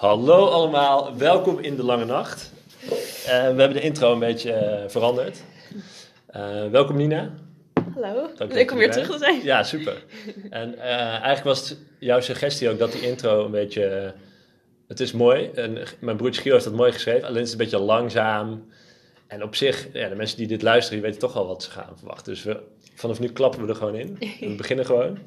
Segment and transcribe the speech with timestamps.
[0.00, 2.52] Hallo allemaal, welkom in de lange nacht.
[2.82, 2.90] Eh,
[3.26, 5.42] we hebben de intro een beetje eh, veranderd.
[6.26, 7.30] Eh, welkom Nina.
[7.94, 9.42] Hallo, Dank leuk om weer er terug te zijn.
[9.42, 10.04] Ja, super.
[10.50, 14.14] En eigenlijk was het jouw suggestie ook dat die intro een beetje...
[14.88, 15.50] het is mooi.
[15.54, 17.28] En mijn broertje Gio heeft dat mooi geschreven.
[17.28, 18.66] Alleen is het een beetje langzaam.
[19.26, 21.70] En op zich, ja, de mensen die dit luisteren, die weten toch al wat ze
[21.70, 22.32] gaan verwachten.
[22.32, 22.60] Dus we,
[22.94, 24.16] vanaf nu klappen we er gewoon in.
[24.40, 25.18] We beginnen gewoon.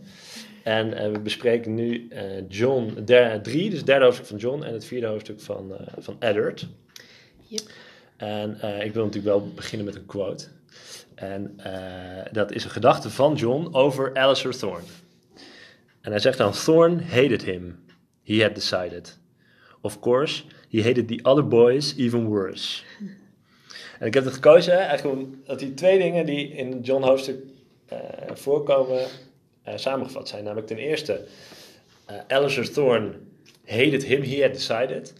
[0.63, 4.73] En eh, we bespreken nu eh, John 3, dus het derde hoofdstuk van John en
[4.73, 6.67] het vierde hoofdstuk van, eh, van Eddard.
[7.47, 7.61] Yep.
[8.17, 8.49] En
[8.81, 10.47] ik wil natuurlijk wel beginnen met een quote.
[11.15, 11.57] En
[12.31, 14.87] dat is een gedachte van John over Alistair Thorne.
[16.01, 17.79] En hij zegt dan, Thorne hated him.
[18.23, 19.19] He had decided.
[19.81, 22.83] Of course, he hated the other boys even worse.
[23.99, 27.37] En ik heb het gekozen, eigenlijk om, dat die twee dingen die in John hoofdstuk
[28.33, 29.05] voorkomen,
[29.63, 30.43] eh, samengevat zijn.
[30.43, 31.21] Namelijk ten eerste,
[32.05, 33.11] eh Alistair Thorne
[33.65, 35.13] hated him, he had decided.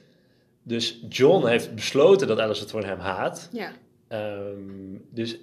[0.63, 3.49] Dus John heeft besloten dat Alistair Thorne hem haat.
[3.51, 3.71] Ja,
[4.07, 5.37] Ehm, dus,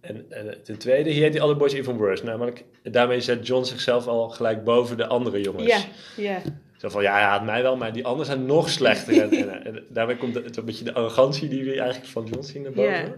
[0.00, 2.24] en, en ten tweede, he had the other boys even worse.
[2.24, 5.66] Namelijk, daarmee zet John zichzelf al gelijk boven de andere jongens.
[5.66, 5.80] ja,
[6.16, 6.40] ja.
[6.76, 9.22] Zo van, ja, hij haat mij wel, maar die anderen zijn nog slechter.
[9.22, 12.42] en, en, en daarmee komt het een beetje de arrogantie die we eigenlijk van John
[12.42, 12.92] zien naar boven.
[12.92, 13.14] Ja.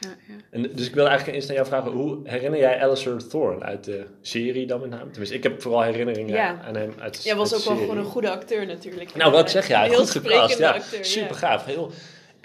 [0.00, 0.34] Ja, ja.
[0.50, 3.84] En, dus ik wil eigenlijk eerst aan jou vragen, hoe herinner jij Alistair Thorne uit
[3.84, 5.10] de serie dan met name?
[5.10, 6.60] Tenminste, ik heb vooral herinneringen Ja.
[6.66, 7.80] aan hem uit de Jij was ook wel serie.
[7.88, 9.14] gewoon een goede acteur natuurlijk.
[9.14, 10.58] Nou, wat zeg, heel goed gecast.
[10.58, 11.64] Ja, acteur, super gaaf.
[11.64, 11.90] Heel,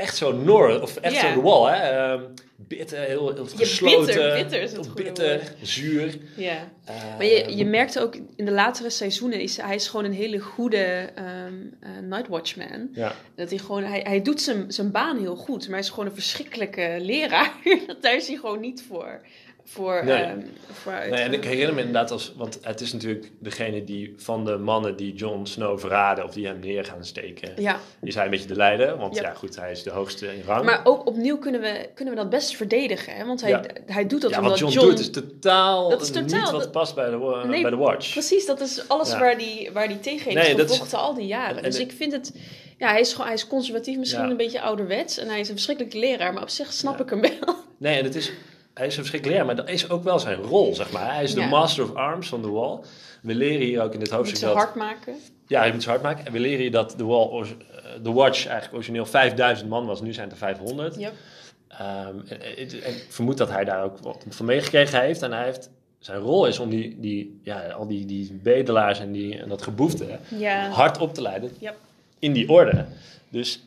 [0.01, 1.89] echt zo Noor, of echt zo de wall, hè.
[1.89, 2.21] Ehm,
[2.67, 4.05] bitter, heel, heel Ja, gesloten.
[4.05, 5.51] bitter, bitter is het bitter, woord.
[5.61, 6.13] zuur.
[6.35, 6.71] Ja.
[6.85, 10.13] Ehm, Maar je, je merkte ook in de latere seizoenen, is, hij is gewoon een
[10.13, 12.89] hele goede ehm eh, Night Watchman.
[12.93, 15.89] Ja, Dat hij gewoon, hij, hij doet zijn, zijn baan heel goed, maar hij is
[15.89, 17.51] gewoon een verschrikkelijke leraar.
[18.01, 19.21] Daar is hij gewoon niet voor.
[19.65, 20.23] Voor, Nee.
[20.23, 20.39] ehm,
[20.71, 24.13] voor uit- nee, en ik herinner me inderdaad als, want het is natuurlijk degene die
[24.17, 28.15] van de mannen die Jon Snow verraden of die hem neer gaan steken, Ja, is
[28.15, 28.97] hij een beetje de leider.
[28.97, 29.21] Want Ja.
[29.21, 30.65] ja, goed, hij is de hoogste in rang.
[30.65, 33.15] maar ook opnieuw kunnen we, kunnen we dat best verdedigen.
[33.15, 33.25] Hè?
[33.25, 33.61] Want hij, Ja.
[33.85, 34.87] hij doet dat ja, omdat wat John, John...
[34.87, 38.11] doet is totaal, Dat is totaal- niet wat past bij de, Nee, bij de Watch.
[38.11, 41.57] Precies, dat is alles waar die, waar die tegen heeft Nee, gevochten al die jaren.
[41.57, 42.33] en- dus ik vind het...
[42.77, 45.17] Ja, hij is, gewoon, hij is conservatief, misschien een beetje ouderwets.
[45.17, 47.55] En hij is een verschrikkelijke leraar, maar op zich snap ik hem wel.
[47.77, 48.31] Nee, en het is,
[48.81, 51.13] hij is een verschrikkelijk leraar, maar dat is ook wel zijn rol, zeg maar.
[51.13, 51.47] Hij is de Ja.
[51.47, 52.79] master of arms van de Wall.
[53.21, 54.55] We leren hier ook in dit Moet hoofdstuk ze dat...
[54.55, 55.15] hard maken.
[55.47, 56.25] Ja, je moet ze hard maken.
[56.25, 59.85] En we leren hier dat de Wall, ors- eh, de Watch eigenlijk origineel 5000 man
[59.85, 60.01] was.
[60.01, 60.95] Nu zijn het er 500.
[60.95, 61.13] Yep.
[61.67, 62.15] Ehm,
[62.57, 65.21] ik vermoed dat hij daar ook wat van meegekregen heeft.
[65.21, 65.69] En hij heeft,
[65.99, 69.61] zijn rol is om die, die, ja, al die, die bedelaars en, die, en dat
[69.61, 70.05] geboefte
[70.37, 70.69] Ja.
[70.69, 71.75] hard op te leiden Yep.
[72.19, 72.85] in die orde.
[73.29, 73.63] Dus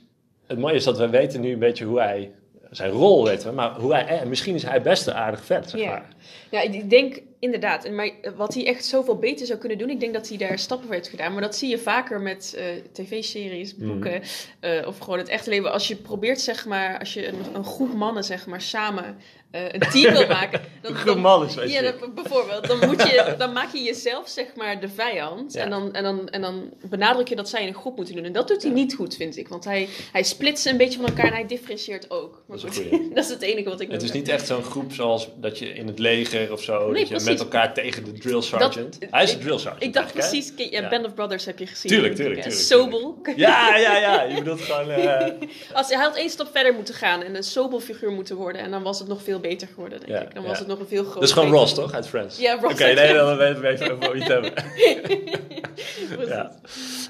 [0.47, 2.31] het mooie is dat we weten nu een beetje hoe hij,
[2.77, 5.71] zijn rol weten we, maar hoe hij, eh, misschien is hij best een aardig vet,
[5.71, 5.87] zeg Ja.
[5.91, 6.09] maar.
[6.51, 7.85] Ja, ik denk inderdaad.
[7.85, 10.59] En maar wat hij echt zoveel beter zou kunnen doen, ik denk dat hij daar
[10.59, 11.33] stappen voor heeft gedaan.
[11.33, 13.87] Maar dat zie je vaker met eh, tv-series, Mhm.
[13.87, 14.23] boeken
[14.61, 15.73] eh, of gewoon het echte leven.
[15.73, 19.17] Als je probeert, zeg maar, als je een, een groep mannen, zeg maar, samen
[19.55, 20.61] eh, een team wil maken.
[20.83, 22.67] Dan, is, Ja, bijvoorbeeld.
[22.67, 25.53] Dan, moet je, dan maak je jezelf, zeg maar, de vijand.
[25.53, 25.63] Ja.
[25.63, 28.25] En, dan, en, dan, en dan benadruk je dat zij in een groep moeten doen.
[28.25, 29.49] En dat doet hij niet goed, vind ik.
[29.49, 32.43] Want hij, hij splitst een beetje van elkaar en hij differentieert ook.
[32.47, 33.09] Maar Dat is een goed, goeie.
[33.15, 35.69] dat is het enige wat ik Het is niet echt zo'n groep zoals dat je
[35.69, 38.99] in het leger of zo, Nee, dat je met elkaar tegen de drill sergeant.
[39.11, 39.83] hij is ik- een drill sergeant.
[39.83, 40.89] Ik dacht precies, ken- ja, Ja.
[40.89, 41.91] Band of Brothers heb je gezien.
[41.91, 43.19] Tuurlijk, tuurlijk, Ja, tuurlijk, Sobel.
[43.37, 44.23] Ja, ja, ja.
[44.23, 44.91] Je bedoelt gewoon...
[44.91, 45.27] eh,
[45.73, 48.61] Als, hij had één stap verder moeten gaan en een Sobel-figuur moeten worden.
[48.63, 50.35] En dan was het nog veel beter geworden, denk ik.
[50.35, 51.21] Dan was het nog een veel groter.
[51.21, 51.93] dat is gewoon Ross, toch?
[51.93, 52.39] Uit Friends?
[52.39, 54.53] Ja, Ross Oké, nee, dan weten we even over wie het hebben.
[56.27, 56.53] Ja.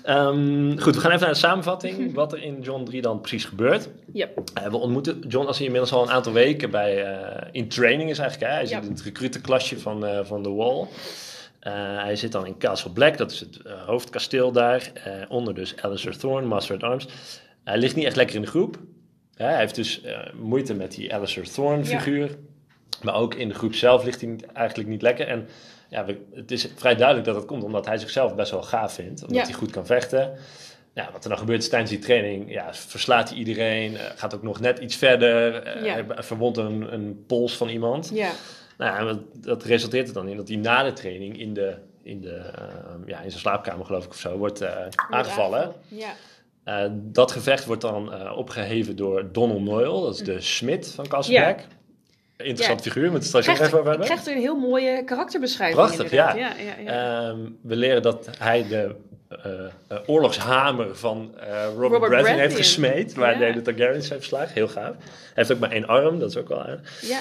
[0.03, 2.15] Ehm, goed, we gaan even naar de samenvatting.
[2.15, 3.89] Wat er in John 3 dan precies gebeurt.
[4.13, 4.29] Ja.
[4.55, 8.11] Eh, we ontmoeten John als hij inmiddels al een aantal weken bij, eh, in training
[8.11, 8.51] is eigenlijk.
[8.51, 8.57] Hè?
[8.57, 10.87] Hij zit in het recrutenklasje van, eh, van The Wall.
[12.05, 14.93] Hij zit dan in Castle Black, dat is het hoofdkasteel daar.
[15.29, 17.09] Onder dus Alistair Thorne, Master at Arms.
[17.65, 18.79] Hij ligt niet echt lekker in de groep.
[19.37, 21.85] Hè, hij heeft dus eh, moeite met die Alistair Thorne Ja.
[21.99, 22.37] figuur.
[23.03, 25.29] Maar ook in de groep zelf ligt hij niet- eigenlijk niet lekker.
[25.29, 25.49] En
[25.89, 28.93] ja, we- het is vrij duidelijk dat dat komt omdat hij zichzelf best wel gaaf
[28.95, 29.21] vindt.
[29.23, 29.45] Omdat Ja.
[29.45, 30.33] hij goed kan vechten.
[30.95, 33.97] Ja, wat er dan gebeurt is tijdens die training, ja, verslaat hij iedereen.
[33.97, 35.55] eh, gaat ook nog net iets verder.
[35.63, 36.05] eh, Ja.
[36.23, 38.11] Verwondt een, een pols van iemand.
[38.15, 38.31] Ja.
[38.79, 42.21] Nou ja, dat, resulteert er dan in dat hij na de training in, de, in,
[42.21, 42.51] de,
[43.07, 44.65] ja, in zijn slaapkamer, geloof ik of zo, wordt
[45.11, 45.73] aangevallen.
[45.89, 46.13] Ja.
[46.65, 51.09] Eh, dat gevecht wordt dan eh, opgeheven door Donald Noyle, dat is de smid van
[51.09, 51.57] Castle Ja.
[52.37, 52.91] Interessant Ja.
[52.91, 54.07] figuur, het straks Krijgt, even over hebben.
[54.07, 55.87] krijgt een heel mooie karakterbeschrijving.
[55.87, 56.35] Prachtig, ja.
[56.35, 56.53] ja.
[56.87, 58.95] Ehm, we leren dat hij de
[59.29, 64.55] eh, oorlogshamer van Robert, Robert Baratheon heeft gesmeed, waar hij de Targaryens heeft verslagen.
[64.55, 64.95] Heel gaaf.
[64.99, 66.67] Hij heeft ook maar één arm, dat is ook wel
[67.01, 67.21] ja.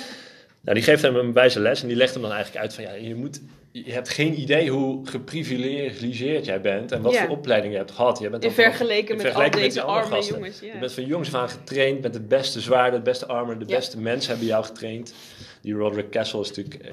[0.64, 2.84] Nou, die geeft hem een wijze les en die legt hem dan eigenlijk uit van
[2.84, 7.26] ja, je moet je hebt geen idee hoe geprivilegeerd jij bent en wat Ja.
[7.26, 8.20] voor opleiding je hebt gehad.
[8.20, 10.36] Je bent In vergelijking in met al met deze arme gasten.
[10.36, 10.60] jongens.
[10.60, 10.74] Ja.
[10.74, 13.66] Je bent van jongs af aan getraind met de beste zwaarden, de beste armor, de
[13.68, 13.76] Ja.
[13.76, 15.14] beste mensen hebben jou getraind.
[15.62, 16.90] Die Roderick Castle is natuurlijk eh,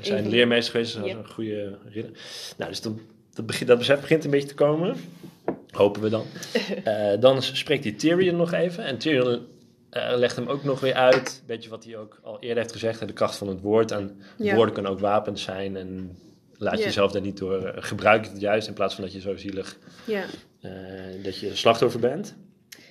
[0.00, 0.30] zijn Even.
[0.30, 2.12] leermeester geweest, dat is een goede ridder.
[2.56, 4.96] Nou, dus dat, begint, dat besef begint een beetje te komen.
[5.70, 6.24] Hopen we dan.
[6.84, 8.84] Eh, dan spreekt hij Tyrion nog even.
[8.84, 9.46] En Tyrion
[9.92, 11.28] eh, legt hem ook nog weer uit.
[11.40, 13.00] Een beetje wat hij ook al eerder heeft gezegd.
[13.00, 13.90] hè, De kracht van het woord.
[13.90, 14.54] En Ja.
[14.54, 15.76] woorden kunnen ook wapens zijn.
[15.76, 16.16] En
[16.58, 16.84] laat Ja.
[16.84, 17.64] jezelf daar niet door...
[17.66, 19.76] eh, gebruik het juist in plaats van dat je zo zielig...
[20.04, 20.24] Ja.
[20.60, 20.70] eh,
[21.22, 22.34] dat je slachtoffer bent.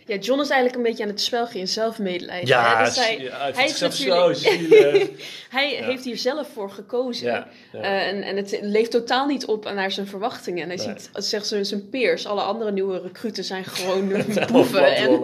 [0.06, 2.48] Ja, John is eigenlijk een beetje aan het spel in zelfmedelijden.
[2.48, 2.84] Ja, hè?
[2.86, 3.90] Dus hij, hij, hij zo
[4.34, 5.10] zielig.
[5.50, 5.86] hij Ja.
[5.86, 7.26] heeft hier zelf voor gekozen.
[7.28, 7.80] ja, ja.
[7.82, 10.64] Eh, en, en het leeft totaal niet op naar zijn verwachtingen.
[10.64, 10.96] En hij Nee.
[11.00, 14.12] ziet, zegt zijn, zijn peers, alle andere nieuwe recruten zijn gewoon
[14.52, 15.24] boeven en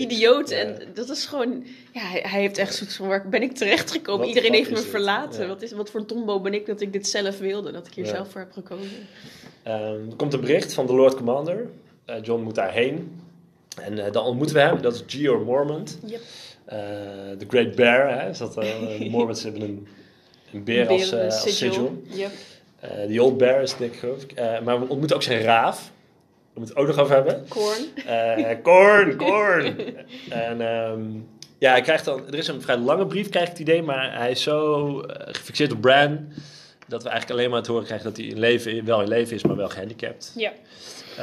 [0.00, 0.56] idioten.
[0.56, 0.62] Ja.
[0.62, 4.18] En dat is gewoon, ja, hij, hij heeft echt zoiets van, waar ben ik terechtgekomen?
[4.20, 5.42] Wat Iedereen heeft me verlaten.
[5.42, 5.46] Ja.
[5.48, 8.04] Wat, is, wat voor dombo ben ik dat ik dit zelf wilde, dat ik hier
[8.04, 8.10] Ja.
[8.10, 9.08] zelf voor heb gekozen.
[9.62, 11.66] Ehm, er komt een bericht van de Lord Commander.
[12.04, 13.20] Eh, John moet daarheen.
[13.82, 14.82] En eh, dan ontmoeten we hem.
[14.82, 15.98] Dat is Gior Mormont.
[16.04, 16.20] Yep.
[16.64, 16.78] Eh,
[17.38, 18.20] De Great Bear.
[18.20, 18.64] Hè, is dat, eh,
[18.98, 19.86] de Mormonts hebben een,
[20.52, 22.02] een beer als, eh, als sigil.
[22.08, 22.30] Yep.
[22.80, 24.32] Eh, Die Old Bear is het, denk ik, geloof ik.
[24.32, 25.76] Eh, maar we ontmoeten ook zijn raaf.
[26.52, 27.48] Daar moeten we het ook nog over hebben.
[27.48, 28.06] Korn.
[28.06, 29.76] Eh Korn, Korn.
[30.28, 31.02] en ehm,
[31.58, 32.26] ja, hij krijgt dan...
[32.26, 33.82] Er is een vrij lange brief, krijg ik het idee.
[33.82, 36.28] Maar hij is zo eh, gefixeerd op Bran...
[36.88, 39.34] dat we eigenlijk alleen maar te horen krijgen dat hij in leven, wel in leven
[39.36, 40.32] is, maar wel gehandicapt.
[40.36, 40.52] Ja.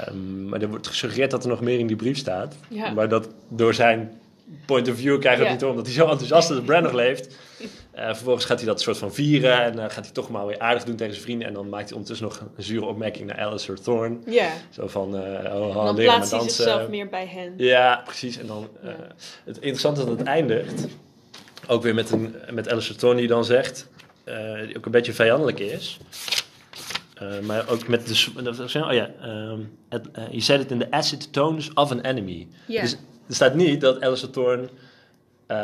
[0.06, 2.56] Ehm, maar er wordt gesuggereerd dat er nog meer in die brief staat.
[2.70, 2.92] Ja.
[2.94, 4.20] Maar dat door zijn
[4.66, 5.30] point of view Ja.
[5.36, 7.36] het niet door, omdat hij zo enthousiast is dat Bran nog leeft.
[7.92, 10.60] Eh, vervolgens gaat hij dat soort van vieren en eh, gaat hij toch maar weer
[10.60, 11.48] aardig doen tegen zijn vrienden.
[11.48, 14.18] En dan maakt hij ondertussen nog een zure opmerking naar Alistair Thorne.
[14.26, 14.50] Ja.
[14.70, 17.54] Zo van, eh oh, oh, dan maar plaatst hij zichzelf meer bij hen.
[17.58, 18.38] Ja, precies.
[18.38, 18.96] En dan, Ja.
[19.46, 20.88] het interessante is dat het eindigt,
[21.68, 23.88] ook weer met, een, met Alistair Thorne die dan zegt,
[24.66, 26.00] die ook een beetje vijandelijk is.
[27.20, 28.82] Eh, maar ook met de...
[28.82, 29.10] Oh ja,
[29.90, 32.48] het, he said it in the acid tones of an enemy.
[32.68, 32.98] Dus
[33.28, 34.70] er staat niet dat Alistair Thorne
[35.48, 35.58] eh,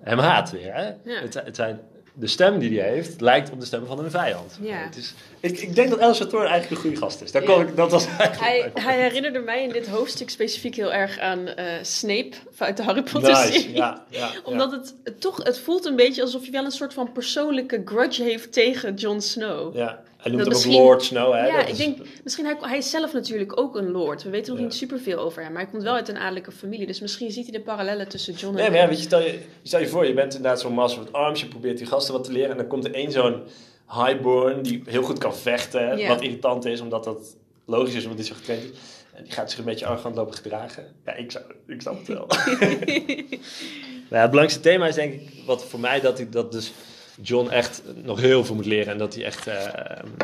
[0.00, 0.74] hem haat weer.
[0.74, 1.12] Hè?
[1.12, 1.80] Het, het zijn,
[2.14, 4.58] de stem die hij heeft lijkt op de stem van een vijand.
[4.60, 4.76] Ja.
[4.76, 7.32] Het is, ik, ik denk dat Alistair Thorne eigenlijk een goede gast is.
[7.32, 11.18] Daar kon ik, dat was Hij, hij herinnerde mij in dit hoofdstuk specifiek heel erg
[11.18, 13.74] aan eh, Snape uit de Harry Potter Nice, serie.
[13.74, 14.30] ja, ja, ja.
[14.44, 17.82] Omdat het, het toch, het voelt een beetje alsof hij wel een soort van persoonlijke
[17.84, 19.76] grudge heeft tegen Jon Snow.
[19.76, 21.32] Ja, hij noemt hem ook Lord Snow.
[21.32, 21.46] Hè?
[21.46, 24.22] Ja, ik denk, misschien hij, hij is zelf natuurlijk ook een lord.
[24.22, 24.64] We weten nog Ja.
[24.64, 26.86] niet superveel over hem, maar hij komt wel uit een adellijke familie.
[26.86, 29.20] Dus misschien ziet hij de parallellen tussen Jon en Nee, maar ja, weet je, stel
[29.20, 32.14] je, stel je voor, je bent inderdaad zo'n master of arms, je probeert die gasten
[32.14, 33.42] wat te leren en dan komt er één zo'n
[33.88, 38.26] highborn die heel goed kan vechten, wat irritant is, omdat dat logisch is, omdat hij
[38.26, 38.70] zo getraind is.
[39.14, 40.84] En die gaat zich een beetje arrogant lopen gedragen.
[41.04, 42.26] Ja, ik, zou, ik snap het wel.
[44.10, 46.72] nou, het belangrijkste thema is denk ik, wat voor mij, dat, ik, dat dus
[47.22, 49.54] John echt nog heel veel moet leren en dat hij echt, eh,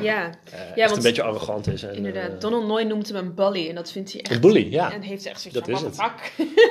[0.02, 1.82] Ja, eh, echt want- een beetje arrogant is.
[1.82, 2.30] En, inderdaad.
[2.32, 4.32] eh, Donald Noy noemt hem een bully en dat vindt hij echt...
[4.34, 4.92] een bully, ja.
[4.92, 6.10] En heeft echt zoiets Dat van, is het.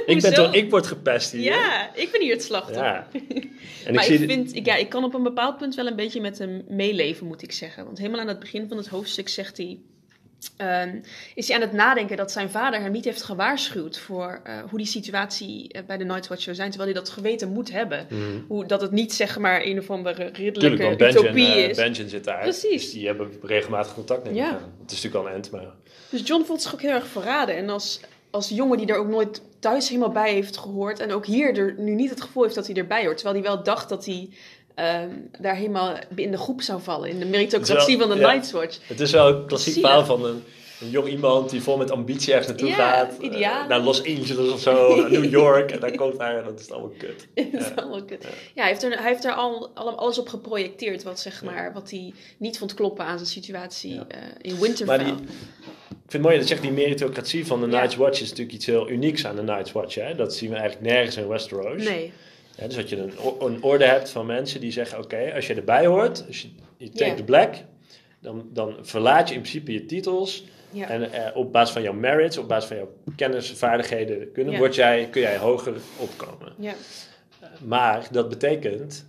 [0.15, 1.41] Ik, ben toch, ik word gepest hier.
[1.41, 2.83] Ja, ik ben hier het slachtoffer.
[2.83, 3.07] Ja.
[3.85, 5.95] En maar ik, de- vind, ik, ja, ik kan op een bepaald punt wel een
[5.95, 7.85] beetje met hem meeleven, moet ik zeggen.
[7.85, 9.79] Want helemaal aan het begin van het hoofdstuk zegt hij...
[10.57, 10.99] ehm,
[11.35, 14.77] is hij aan het nadenken dat zijn vader hem niet heeft gewaarschuwd voor eh, hoe
[14.77, 18.07] die situatie eh, bij de Night's Watch zou zijn, terwijl hij dat geweten moet hebben.
[18.09, 18.21] Mhm.
[18.47, 21.77] Hoe, dat het niet zeg maar een of andere Tuurlijk, ridderlijke Benjen, utopie eh, is.
[21.77, 22.41] Benjen zit daar.
[22.41, 22.81] Precies.
[22.83, 24.45] Dus die hebben regelmatig contact met Ja.
[24.45, 24.59] elkaar.
[24.81, 25.65] Het is natuurlijk al een end, maar...
[26.09, 27.55] Dus John voelt zich ook heel erg verraden.
[27.55, 27.99] En als,
[28.29, 30.99] als jongen die er ook nooit thuis helemaal bij heeft gehoord.
[30.99, 33.17] En ook hier er nu niet het gevoel heeft dat hij erbij hoort.
[33.17, 34.29] Terwijl hij wel dacht dat hij
[34.75, 37.09] ehm, daar helemaal in de groep zou vallen.
[37.09, 38.31] In de meritocratie van de ja.
[38.31, 38.77] Night's Watch.
[38.87, 40.43] Het is wel een klassiek verhaal van een,
[40.81, 43.17] een jong iemand die vol met ambitie ergens naartoe Ja, gaat.
[43.21, 45.71] eh, naar Los Angeles of zo, naar New York.
[45.71, 47.27] En dan komt hij en dat is allemaal kut.
[47.51, 48.23] Dat is allemaal kut.
[48.53, 51.03] Ja, hij heeft er, hij heeft er al, al alles op geprojecteerd.
[51.03, 54.05] Wat, zeg maar, wat hij niet vond kloppen aan zijn situatie Ja.
[54.07, 54.97] eh, in Winterfell.
[54.97, 55.13] Maar die,
[55.89, 57.71] ik vind het mooi dat je zegt, die meritocratie van de Ja.
[57.79, 59.95] Night's Watch is natuurlijk iets heel unieks aan de Night's Watch.
[59.95, 60.15] Hè?
[60.15, 61.83] Dat zien we eigenlijk nergens in Westeros.
[61.83, 62.13] Nee.
[62.57, 65.53] Ja, dus dat je een, een orde hebt van mensen die zeggen: Oké, als je
[65.53, 66.47] erbij hoort, als je,
[66.77, 67.55] je take the black,
[68.19, 70.45] dan, dan verlaat je in principe je titels.
[70.71, 70.89] Ja.
[70.89, 74.59] En eh, op basis van jouw merits, op basis van jouw kennis, vaardigheden, kunnen, Ja.
[74.59, 76.53] word jij, kun jij hoger opkomen.
[76.57, 76.73] ja.
[77.65, 79.05] Maar dat betekent,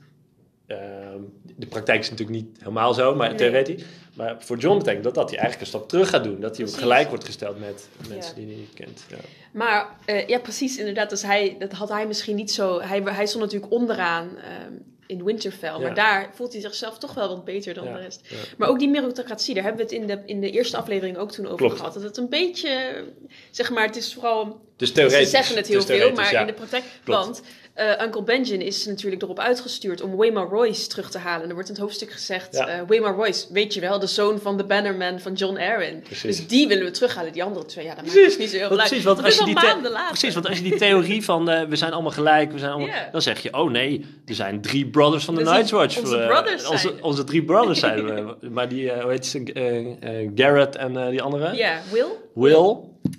[0.66, 1.20] ehm,
[1.56, 3.36] de praktijk is natuurlijk niet helemaal zo, maar Nee.
[3.36, 3.82] theoretisch.
[4.16, 6.40] Maar voor John betekent dat dat hij eigenlijk een stap terug gaat doen.
[6.40, 6.78] Dat hij ook Precies.
[6.78, 8.40] gelijk wordt gesteld met mensen Ja.
[8.40, 9.04] die hij niet kent.
[9.10, 9.16] Ja.
[9.52, 11.10] Maar eh, ja, precies, inderdaad.
[11.10, 12.80] Dus hij, dat had hij misschien niet zo.
[12.80, 14.72] Hij, hij stond natuurlijk onderaan ehm,
[15.06, 15.70] in Winterfell.
[15.72, 15.78] Ja.
[15.78, 18.20] Maar daar voelt hij zichzelf toch wel wat beter dan Ja, de rest.
[18.28, 18.36] ja.
[18.58, 21.32] Maar ook die meritocratie, daar hebben we het in de, in de eerste aflevering ook
[21.32, 21.76] toen over Klopt.
[21.76, 21.94] gehad.
[21.94, 23.04] Dat het een beetje,
[23.50, 24.60] zeg maar, het is vooral.
[24.76, 25.24] Dus theoretisch.
[25.24, 26.84] Ze zeggen het heel veel, maar in de praktijk.
[27.04, 27.24] Klopt.
[27.24, 27.42] Want
[27.76, 31.42] eh, Uncle Benjen is natuurlijk erop uitgestuurd om Waymar Royce terug te halen.
[31.42, 32.68] En er wordt in het hoofdstuk gezegd, Ja.
[32.68, 36.00] eh Waymar Royce, weet je wel, de zoon van de Bannerman van John Aaron.
[36.00, 36.36] Precies.
[36.36, 37.32] Dus die willen we terughalen.
[37.32, 38.86] Die andere twee, ja, dat maakt dus niet zo heel blij.
[38.86, 40.08] Precies, want Dat als je die maanden later.
[40.08, 42.94] precies, want als je die theorie van eh, we zijn allemaal gelijk, we zijn allemaal,
[43.12, 45.98] dan zeg je, oh nee, er zijn drie brothers van de Dus Night's Watch.
[45.98, 48.04] onze brothers onze, drie brothers zijn
[48.40, 48.48] we.
[48.50, 51.56] Maar die, hoe heet ze, Garrett en die andere?
[51.56, 52.06] Ja, Will?
[52.36, 52.76] Will?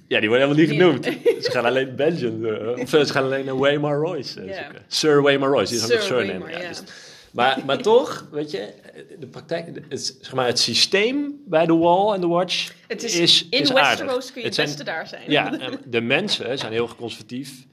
[0.08, 1.06] Ja, die worden helemaal niet genoemd.
[1.46, 2.46] ze gaan alleen Benjen,
[2.76, 4.54] eh, of eh, ze gaan alleen naar Waymar Royce eh, Ja.
[4.64, 4.82] zoeken.
[4.88, 6.40] Sir Waymar Royce, die is ook nog surname.
[6.40, 6.68] Waymar, ja.
[6.68, 6.84] dus-
[7.32, 8.74] maar, maar toch, weet je,
[9.20, 13.20] de praktijk, het, zeg maar, het systeem bij de Wall en de Watch Het is,
[13.20, 14.00] is, in is aardig.
[14.00, 15.22] Westeros kun je Het zijn- beste daar zijn.
[15.28, 17.66] Ja, de mensen zijn heel conservatief.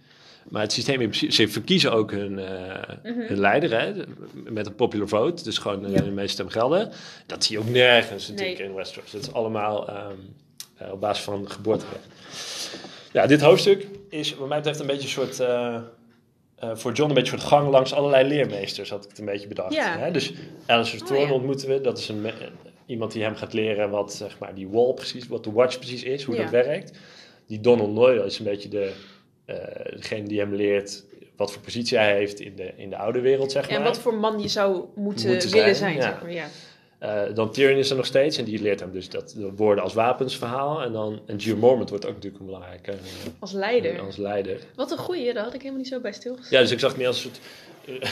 [0.48, 3.92] Maar het systeem, in principe- ze verkiezen ook hun, eh, hun leider hè,
[4.32, 5.42] met een popular vote.
[5.44, 5.92] Dus gewoon Mhm.
[6.04, 6.90] De meeste stem gelden.
[7.26, 8.68] Dat zie je ook nergens natuurlijk Nee.
[8.68, 9.12] in Westeros.
[9.12, 10.14] Het is allemaal ehm,
[10.76, 12.06] eh, op basis van geboorterecht.
[13.12, 15.40] Ja, dit hoofdstuk is wat mij betreft een beetje een soort...
[15.40, 15.74] eh,
[16.56, 19.24] eh, voor John een beetje een soort gang langs allerlei leermeesters, had ik het een
[19.24, 19.74] beetje bedacht.
[19.74, 19.98] Ja.
[19.98, 20.10] Hè?
[20.10, 20.32] Dus
[20.66, 21.32] Alistair Oh, Thorne ja.
[21.32, 21.80] ontmoeten we.
[21.80, 22.26] Dat is een,
[22.86, 26.02] iemand die hem gaat leren wat zeg maar, die wall precies, wat de watch precies
[26.02, 26.42] is, hoe Ja.
[26.42, 26.98] dat werkt.
[27.46, 28.92] Die Donald Noyle is een beetje de,
[29.96, 31.04] degene die hem leert
[31.36, 33.78] wat voor positie hij heeft in de, in de oude wereld, zeg maar.
[33.78, 36.02] En wat voor man je zou moeten, Moeten willen zijn, zijn, ja.
[36.02, 36.50] zeg maar.
[37.04, 39.84] Eh, dan Tyrion is er nog steeds en die leert hem dus dat de woorden
[39.84, 40.82] als wapens verhaal.
[40.82, 42.99] En dan en Gio Mormont wordt ook natuurlijk een belangrijke eh,
[43.38, 44.00] Als leider.
[44.00, 44.58] als leider.
[44.75, 46.52] Wat een goeie, daar had ik helemaal niet zo bij stilgestaan.
[46.58, 47.40] Ja, dus ik zag het meer als een soort,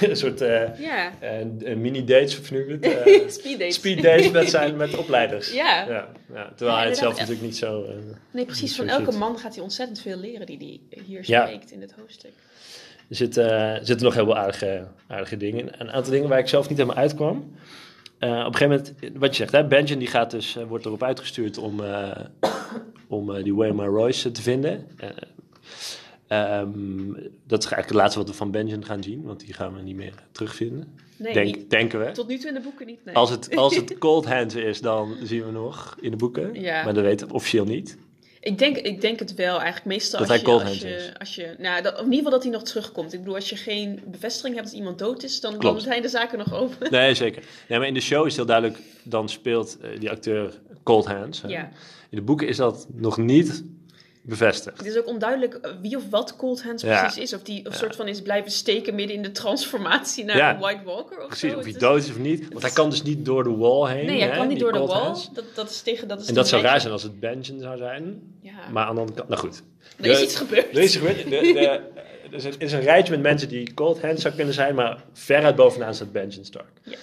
[0.10, 1.12] een soort eh, Ja.
[1.20, 3.74] eh, mini-dates, of nu het, eh, Speed dates.
[3.74, 5.52] speed dates met zijn met opleiders.
[5.52, 5.86] Ja.
[5.88, 7.82] Ja, ja, terwijl hij het zelf natuurlijk niet zo...
[7.84, 7.94] eh,
[8.30, 8.74] Nee, precies.
[8.74, 11.94] Zo Van elke man gaat hij ontzettend veel leren die hij hier spreekt in dit
[12.00, 12.32] hoofdstuk.
[13.08, 15.70] Er zitten, zitten nog heel veel aardige, aardige dingen in.
[15.78, 17.52] Een aantal dingen waar ik zelf niet helemaal uitkwam.
[18.22, 18.68] Eh, op een gegeven
[19.00, 22.10] moment, wat je zegt, hè, Benjen die gaat dus, eh, wordt erop uitgestuurd om, eh,
[23.08, 24.86] om die Waymar Royce te vinden.
[24.96, 25.08] Eh,
[26.26, 27.12] ehm,
[27.46, 29.82] dat is eigenlijk het laatste wat we van Benjen gaan zien, want die gaan we
[29.82, 30.98] niet meer terugvinden.
[31.16, 32.10] Nee, Denk, niet- denken we.
[32.12, 33.04] tot nu toe in de boeken niet.
[33.04, 33.14] Nee.
[33.14, 36.60] Als het, als het Cold Hands is, dan zien we nog in de boeken.
[36.60, 36.84] Ja.
[36.84, 37.98] Maar dat weten we officieel niet.
[38.44, 41.34] Ik, denk, ik denk het wel, eigenlijk meestal Dat als, hij je, als, je, als
[41.34, 41.54] je...
[41.58, 43.12] Nou, dat, in ieder geval dat hij nog terugkomt.
[43.12, 46.38] Ik bedoel, als je geen bevestiging hebt dat iemand dood is, dan, zijn de zaken
[46.38, 46.90] nog open.
[46.98, 47.42] Nee, zeker.
[47.68, 51.06] Nee, maar in de show is het heel duidelijk, dan speelt eh, die acteur Cold
[51.06, 51.42] Hands.
[51.42, 51.48] hè.
[51.48, 51.70] Ja.
[52.10, 53.64] In de boeken is dat nog niet
[54.24, 54.76] bevestigd.
[54.78, 57.00] Het is ook onduidelijk wie of wat Cold Hands Ja.
[57.00, 57.34] precies is.
[57.34, 60.54] Of die een soort van is blijven steken midden in de transformatie naar Ja.
[60.54, 61.58] een White Walker of Precies, zo.
[61.58, 62.48] of hij dood is of niet.
[62.48, 64.06] Want hij kan dus niet door de wall heen.
[64.06, 64.88] Nee, hij hè, kan niet door de wall.
[65.02, 65.30] Hands.
[65.32, 67.76] Dat, dat is tegen dat is En dat zou raar zijn als het Benjen zou
[67.76, 68.22] zijn.
[68.40, 68.50] Ja.
[68.72, 69.62] Maar aan de andere kant, nou goed.
[70.00, 70.76] er is De- iets gebeurd.
[70.76, 71.22] Er is, gebeurd.
[71.24, 71.68] De, de,
[72.30, 75.02] er is een- is een rijtje met mensen die Cold Hands zou kunnen zijn, maar
[75.12, 76.70] veruit bovenaan staat Benjen Stark.
[76.82, 76.96] Ja.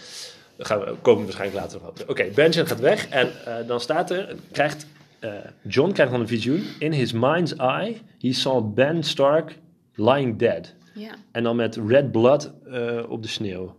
[0.56, 2.04] Daar gaan we, komen we waarschijnlijk later op.
[2.08, 4.86] Oké, Benjen gaat weg en eh, dan staat er, krijgt,
[5.20, 5.32] eh,
[5.68, 6.64] John krijgt dan een visioen.
[6.80, 9.58] In his mind's eye, he saw Ben Stark
[9.96, 10.74] lying dead.
[10.94, 11.12] Ja.
[11.32, 13.76] En dan met red blood eh, op de sneeuw.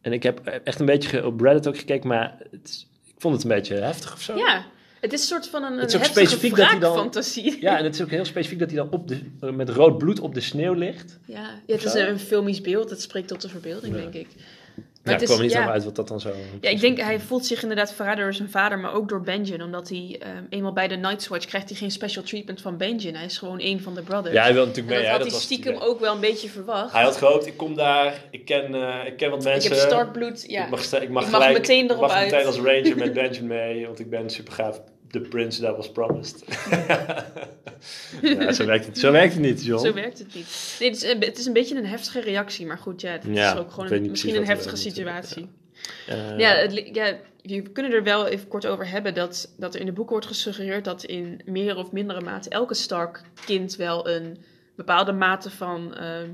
[0.00, 3.42] En ik heb echt een beetje op Reddit ook gekeken, maar het ik vond het
[3.44, 4.36] een beetje heftig of zo.
[4.36, 4.64] ja,
[5.00, 7.60] het is een soort van een, Het is ook specifiek dat hij dan- wraakfantasie.
[7.60, 9.20] Ja, en het is ook heel specifiek dat hij dan op de,
[9.52, 11.18] met rood bloed op de sneeuw ligt.
[11.24, 12.90] Ja, ja, het is een filmisch beeld.
[12.90, 14.00] Het spreekt tot de verbeelding, Ja.
[14.00, 14.28] denk ik.
[15.08, 16.30] Ja, ik kwam er niet helemaal uit wat dat dan zo...
[16.60, 19.62] Ja, ik denk hij voelt zich inderdaad verraden door zijn vader, maar ook door Benjen.
[19.62, 23.14] Omdat hij ehm, eenmaal bij de Night's Watch krijgt hij geen special treatment van Benjen.
[23.14, 24.34] Hij is gewoon een van de brothers.
[24.34, 25.06] Ja, hij wil natuurlijk dat mee.
[25.06, 25.88] hè, had hij was stiekem idee.
[25.88, 26.92] ook wel een beetje verwacht.
[26.92, 29.70] Hij had gehoopt, ik kom daar, ik ken, eh, ik ken wat ik mensen.
[29.72, 30.64] heb startbloed, ja.
[30.64, 32.30] Ik mag, ik mag, Ik mag gelijk, meteen ik erop mag uit.
[32.30, 34.80] meteen als ranger met Benjen mee, want ik ben super gaaf.
[35.10, 36.44] The prince that was promised.
[38.22, 39.84] ja, zo werkt het, zo werkt het niet, John.
[39.86, 40.76] Zo werkt het niet.
[40.80, 43.22] Nee, het is, een- het is een beetje een heftige reactie, maar goed, ja, het
[43.26, 45.48] Ja, is ook gewoon een- misschien een heftige situatie.
[46.06, 49.74] Eh, Ja, het, li- ja, we kunnen er wel even kort over hebben dat, dat
[49.74, 54.08] er in de boeken wordt gesuggereerd dat in meer of mindere mate elke Stark-kind wel
[54.08, 54.36] een
[54.76, 56.28] bepaalde mate van ehm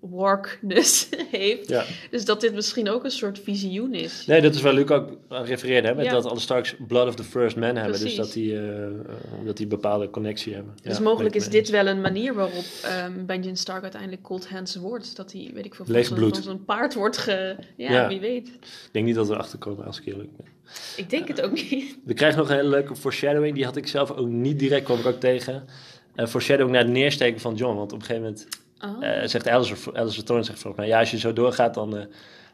[0.00, 1.68] warkness heeft.
[1.68, 1.84] ja.
[2.10, 4.24] Dus dat dit misschien ook een soort visioen is.
[4.26, 6.12] Nee, dat is waar Luc ook aan refereerde, hè, met Ja.
[6.12, 8.00] dat alle Starks Blood of the First Man hebben.
[8.00, 8.86] Dus dat die, eh,
[9.44, 10.72] dat die bepaalde connectie hebben.
[10.82, 14.76] Dus Ja, mogelijk is dit wel een manier waarop ehm Benjen Stark uiteindelijk Cold Hands
[14.76, 15.16] wordt.
[15.16, 17.56] Dat hij, weet ik veel, van zo'n- van zo'n paard wordt ge...
[17.76, 18.48] Ja, wie weet.
[18.48, 20.46] Ik denk niet dat we erachter komen als ik eerlijk ben.
[20.96, 21.98] Ik denk het ook niet.
[22.04, 23.54] We krijgen nog een hele leuke foreshadowing.
[23.54, 25.64] Die had ik zelf ook niet direct, kwam ik ook tegen.
[26.16, 27.76] Uh, foreshadowing naar het neersteken van John.
[27.76, 28.46] Want op een gegeven moment
[28.84, 29.06] Oh.
[29.06, 30.90] eh, zegt Alistair, Alistair Thorne zegt volgens mij...
[30.92, 32.04] Ja, als je zo doorgaat, dan eh,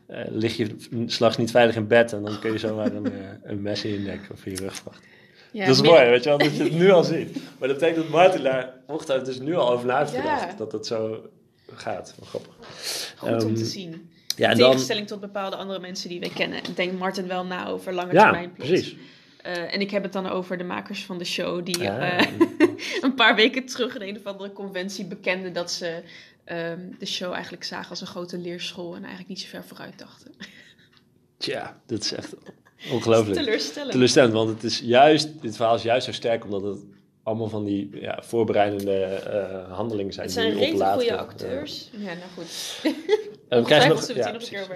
[0.07, 2.13] eh, lig je s'nachts niet veilig in bed.
[2.13, 4.75] En dan kun je zomaar een, een mes in je nek of in je rug
[4.75, 5.05] verwachten.
[5.53, 7.35] Ja, dat is mooi, weet je wel, dat je het nu al ziet.
[7.59, 10.21] Maar dat betekent dat Martin daar ochtend dus nu al over na heeft Ja.
[10.37, 10.59] gedacht.
[10.59, 11.29] Dat het zo
[11.73, 12.15] gaat.
[12.19, 12.53] Wel grappig.
[13.17, 14.11] Goed om Ehm, te zien.
[14.37, 14.71] Ja, en In dan...
[14.71, 16.61] tegenstelling tot bepaalde andere mensen die wij kennen.
[16.75, 18.69] Denkt Martin wel na over lange Ja, termijn plots.
[18.71, 18.97] precies.
[19.47, 21.65] Eh, en ik heb het dan over de makers van de show.
[21.65, 22.19] Die Ah.
[22.21, 22.29] eh,
[23.03, 26.03] een paar weken terug in een of andere conventie bekenden dat ze
[26.45, 29.99] ehm, de show eigenlijk zagen als een grote leerschool en eigenlijk niet zo ver vooruit
[29.99, 30.33] dachten.
[31.37, 32.35] Tja, dat is echt
[32.93, 33.39] ongelooflijk.
[33.39, 33.93] Teleurstellend.
[33.93, 36.79] Teleurstellend, want het is juist, dit verhaal is juist zo sterk omdat het
[37.23, 40.27] allemaal van die ja, voorbereidende eh, handelingen zijn.
[40.27, 41.91] het zijn redelijk goede acteurs.
[41.93, 42.81] Ja, nou goed.
[43.49, 44.67] we krijgen nog, we ja, nog keer.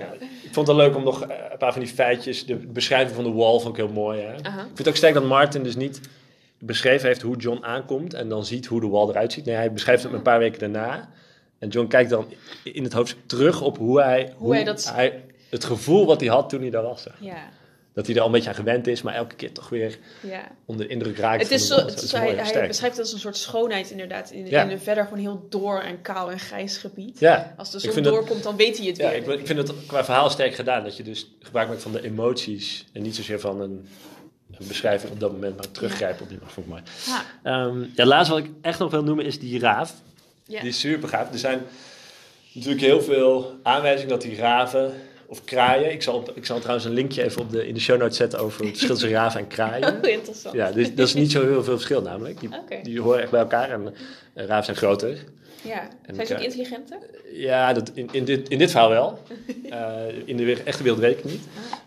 [0.42, 3.24] Ik vond het leuk om nog eh, een paar van die feitjes, de beschrijving van
[3.24, 4.20] de wall vond ik heel mooi.
[4.20, 4.34] Hè?
[4.34, 6.00] Ik vind het ook sterk dat Martin dus niet
[6.58, 9.44] beschreven heeft hoe John aankomt en dan ziet hoe de wall eruit ziet.
[9.44, 11.08] Nee, hij beschrijft het een paar weken daarna.
[11.58, 12.26] En John kijkt dan
[12.64, 14.94] in het hoofdstuk terug op hoe hij, Hoe hij dat-
[15.50, 17.02] het gevoel wat hij had toen hij daar was.
[17.02, 17.14] zeg.
[17.20, 17.36] Ja,
[18.00, 20.48] Dat hij er al een beetje aan gewend is, maar elke keer toch weer ja.
[20.64, 21.38] onder de indruk raakt.
[21.38, 24.30] Het van is zo, het is, hij, beschrijft het als een soort schoonheid inderdaad.
[24.30, 24.62] In, Ja.
[24.62, 27.18] in een verder gewoon heel door en kaal en grijs gebied.
[27.18, 29.16] Ja, Als de zon doorkomt, dan weet hij het Ja, weer.
[29.32, 30.84] ik, ik vind het qua verhaal sterk gedaan.
[30.84, 32.86] Dat je dus gebruik maakt van de emoties.
[32.92, 33.88] En niet zozeer van een,
[34.58, 36.82] een beschrijving op dat moment, maar teruggrijpen op die vond ik mooi.
[37.06, 39.92] Ha, Ehm ja, laatste wat ik echt nog wil noemen is die raaf.
[40.46, 40.60] ja.
[40.60, 41.32] Die is super gaaf.
[41.32, 41.60] Er zijn
[42.52, 44.92] natuurlijk heel veel aanwijzingen dat die raven
[45.30, 45.92] of kraaien.
[45.92, 48.38] Ik zal, ik zal trouwens een linkje even op de, in de show notes zetten
[48.38, 49.98] over het verschil tussen raven en kraaien.
[50.02, 50.54] Oh, interessant.
[50.54, 52.40] Ja, dus, dat is niet zo heel veel verschil namelijk.
[52.40, 52.50] Die,
[52.82, 53.94] die horen echt bij elkaar en
[54.34, 55.24] eh, raven zijn groter.
[55.62, 55.88] Ja.
[56.02, 56.98] En Zijn ze ook intelligenter?
[57.32, 59.18] Ja, dat, in, in, dit, in dit verhaal wel.
[59.70, 61.40] Eh, in de echte wereld weet ik niet.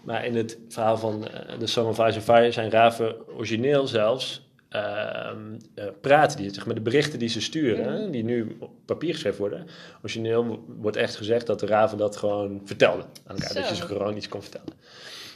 [0.03, 3.87] Maar in het verhaal van eh, The Song of Ice and Fire zijn raven origineel
[3.87, 5.37] zelfs ehm,
[5.75, 9.39] eh, praten die, zeg maar de berichten die ze sturen, die nu op papier geschreven
[9.39, 9.65] worden.
[10.01, 13.53] Origineel wo- wordt echt gezegd dat de raven dat gewoon vertelden aan elkaar.
[13.53, 14.73] Dat je ze gewoon iets kon vertellen.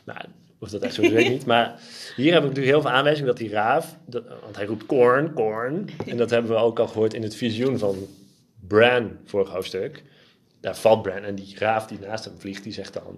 [0.06, 0.20] Nou,
[0.60, 1.46] of dat echt zo is, weet ik niet.
[1.46, 1.79] Maar
[2.15, 5.34] hier heb ik natuurlijk heel veel aanwijzingen dat die raaf, dat, want hij roept corn,
[5.34, 5.89] corn.
[6.08, 7.96] En dat hebben we ook al gehoord in het visioen van
[8.67, 10.03] Bran, vorig hoofdstuk.
[10.60, 13.17] Daar valt Bran en die raaf die naast hem vliegt, die zegt dan...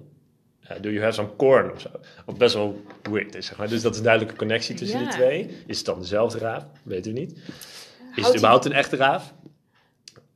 [0.69, 1.89] eh, do you have some corn of zo?
[2.25, 3.69] Wat best wel weird is, zeg maar.
[3.69, 5.05] Dus dat is een duidelijke connectie tussen Ja.
[5.05, 5.49] die twee.
[5.67, 6.65] Is het dan dezelfde raaf?
[6.83, 7.37] Weten we niet.
[8.15, 9.33] Is het überhaupt een echte raaf?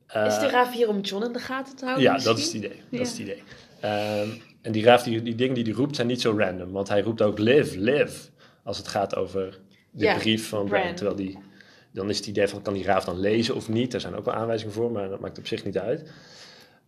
[0.08, 2.44] Is Eh, de raaf hier om John in de gaten te houden ja, dat is
[2.44, 2.68] het idee.
[2.70, 3.00] Dat Ja.
[3.00, 3.42] is het idee.
[3.80, 4.28] Ehm,
[4.62, 6.72] en die raaf, die, die dingen die hij roept, zijn niet zo random.
[6.72, 8.28] Want hij roept ook live, live.
[8.62, 9.58] Als het gaat over
[9.90, 10.68] de Ja, brief van.
[10.68, 11.38] Terwijl die,
[11.92, 13.90] dan is het idee van, kan die raaf dan lezen of niet?
[13.92, 16.10] Daar zijn ook wel aanwijzingen voor, maar dat maakt op zich niet uit.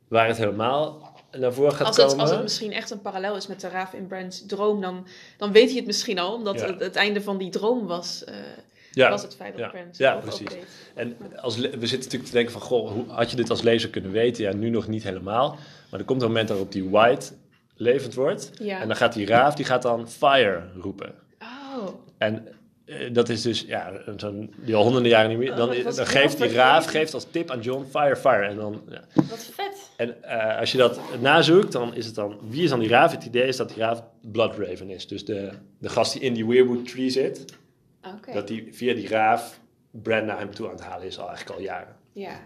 [0.09, 2.21] Waar het helemaal naar voren gaat Als het, komen...
[2.21, 5.53] als het misschien echt een parallel is met de raaf in Bran's droom, dan, dan
[5.53, 6.35] weet hij het misschien al.
[6.35, 6.67] Omdat Ja.
[6.67, 8.35] het, het einde van die droom was, eh,
[8.93, 10.57] ja, was het feit dat ja, precies.
[10.95, 13.91] En als we zitten natuurlijk te denken van, goh, hoe had je dit als lezer
[13.91, 14.45] kunnen weten?
[14.45, 15.59] Ja, nu nog niet helemaal.
[15.91, 17.33] Maar er komt een moment waarop die White
[17.75, 18.51] levend wordt.
[18.59, 18.81] Ja.
[18.81, 21.15] En dan gaat die raaf, die gaat dan fire roepen.
[21.41, 22.49] Oh, En
[22.85, 25.55] eh, dat is dus, ja, zo'n, die al honderden jaren niet meer.
[25.55, 28.47] Dan, Oh, dan heel geeft die raaf geeft als tip aan John, fire, fire.
[28.47, 29.05] En, dan, ja.
[29.15, 29.76] wat vet.
[29.97, 33.13] En eh, als je dat nazoekt, dan is het dan, wie is dan die raaf?
[33.13, 35.07] Het idee is dat die raaf Bloodraven is.
[35.07, 37.45] Dus de, de gast die in die Weirwood Tree zit,
[38.33, 41.59] dat die via die raaf Bran naar hem toe aan het halen is, al eigenlijk
[41.59, 41.97] al jaren.
[42.13, 42.41] Ja.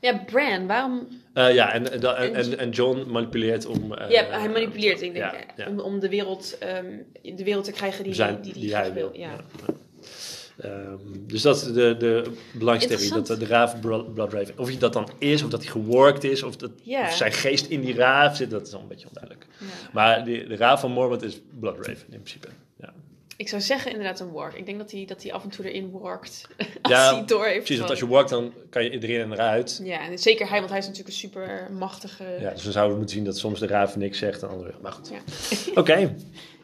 [0.00, 1.08] Ja, Bran, waarom...
[1.32, 3.94] Eh, ja, en, en, en, John manipuleert om...
[3.94, 5.68] eh, ja, hij manipuleert, ik denk, ja, ja.
[5.68, 8.92] Om, om de, wereld, ehm, de wereld te krijgen die, zijn, die, die, die, hij
[8.92, 9.10] wil.
[9.12, 9.36] Ja.
[10.58, 14.78] Ehm, dus dat is de, de belangstelling, dat de, de raaf Blo- Bloodraven, of hij
[14.78, 17.94] dat dan is, of dat hij geworkt is, of, dat, of zijn geest in die
[17.94, 19.46] raaf zit, dat is al een beetje onduidelijk.
[19.92, 22.48] Maar die, de raaf van Mormont is Bloodraven in principe.
[22.80, 22.92] Ja,
[23.36, 24.54] Ik zou zeggen inderdaad een wark.
[24.54, 26.48] Ik denk dat hij, dat hij af en toe erin workt.
[26.82, 27.56] Als Ja, hij door heeft.
[27.58, 29.80] precies, want als je walkt, dan kan je erin en eruit.
[29.84, 32.24] Ja, en zeker hij, want hij is natuurlijk een super machtige...
[32.40, 34.72] Ja, dus dan zouden we moeten zien dat soms de raaf niks zegt en andere.
[34.82, 35.10] Maar goed.
[35.10, 35.18] Ja.
[35.80, 35.92] Oké.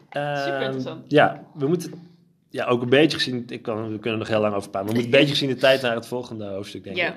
[0.09, 1.03] Ehm, interessant.
[1.07, 2.10] Ja, we moeten
[2.51, 4.87] ja, ook een beetje gezien, ik kan, we kunnen er nog heel lang over praten,
[4.87, 7.07] maar we moeten een beetje gezien de tijd naar het volgende hoofdstuk, denk Ja.
[7.07, 7.15] ik.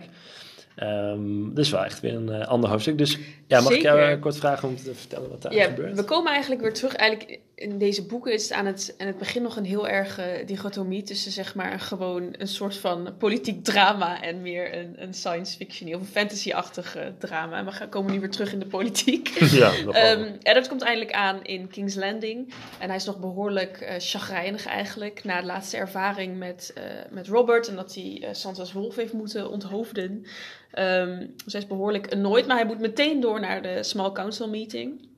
[0.76, 2.98] Ehm is wel echt weer een eh, ander hoofdstuk.
[2.98, 5.94] Dus ja, mag ik jou eh, kort vragen om te vertellen wat daar Ja, gebeurt?
[5.96, 6.94] we komen eigenlijk weer terug.
[6.94, 10.18] Eigenlijk in deze boeken is het aan het, aan het begin nog een heel erg
[10.18, 15.14] eh, dichotomie tussen zeg maar gewoon een soort van politiek drama en meer een, een
[15.14, 17.58] science fiction of een fantasy-achtig drama.
[17.58, 19.28] En we gaan, komen nu weer terug in de politiek.
[19.50, 19.94] ja, wel.
[19.94, 22.52] Ehm Eddard komt eindelijk aan in King's Landing.
[22.78, 25.24] En hij is nog behoorlijk eh chagrijnig eigenlijk.
[25.24, 27.68] Na de laatste ervaring met, eh, met Robert.
[27.68, 30.24] En dat hij eh, Sansa's wolf heeft moeten onthoofden.
[30.70, 32.46] Ehm, dus hij is behoorlijk annoyed.
[32.46, 35.12] Maar hij moet meteen door naar de Small Council meeting.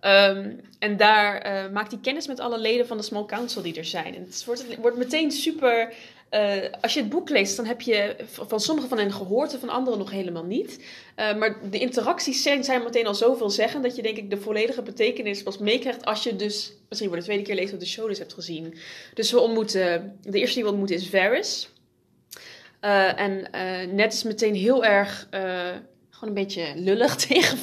[0.00, 3.76] Ehm, en daar eh, maakt hij kennis met alle leden van de Small Council die
[3.76, 4.14] er zijn.
[4.14, 5.92] En het wordt, wordt meteen super...
[6.28, 9.60] eh, als je het boek leest, dan heb je van sommige van hen gehoord en
[9.60, 10.84] van anderen nog helemaal niet.
[11.14, 14.40] Eh, maar de interacties zijn, zijn meteen al zoveel zeggen dat je denk ik de
[14.40, 17.86] volledige betekenis pas meekrijgt als je dus misschien voor de tweede keer leest of de
[17.86, 18.74] show dus hebt gezien.
[19.14, 21.68] Dus we ontmoeten, de eerste die we ontmoeten is Varys.
[22.80, 23.48] En
[23.94, 25.28] Ned is meteen heel erg,
[26.18, 27.58] gewoon een beetje lullig tegen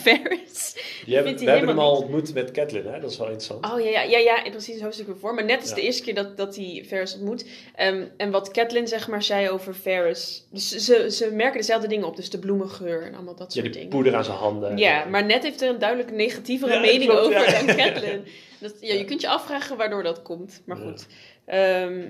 [1.23, 2.99] vindt we hebben hem al ontmoet met Catelyn, hè?
[2.99, 3.65] dat is wel interessant.
[3.73, 5.33] Oh ja, ja, ja, ja precies, hoofdstuk ervoor.
[5.33, 5.75] Maar net is Ja.
[5.75, 7.45] de eerste keer dat, dat hij Ferris ontmoet.
[7.75, 10.45] Ehm, en wat Catelyn zeg maar zei over Ferris.
[10.51, 13.65] Dus ze, ze merken dezelfde dingen op, dus de bloemengeur en allemaal dat Ja, soort
[13.65, 13.89] die dingen.
[13.89, 14.77] poeder aan zijn handen.
[14.77, 17.63] Ja, maar net heeft er een duidelijk negatievere Ja, mening klopt, over ja.
[17.65, 18.23] dan Catelyn.
[18.59, 20.83] Dat, ja, je kunt je afvragen waardoor dat komt, maar Ja.
[20.83, 21.05] goed.
[21.45, 22.03] Ehm,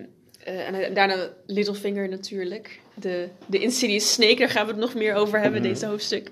[0.43, 2.79] eh, en daarna Littlefinger natuurlijk.
[2.99, 5.69] De, de Insidious Snake, daar gaan we het nog meer over hebben, Mhm.
[5.69, 6.29] deze hoofdstuk.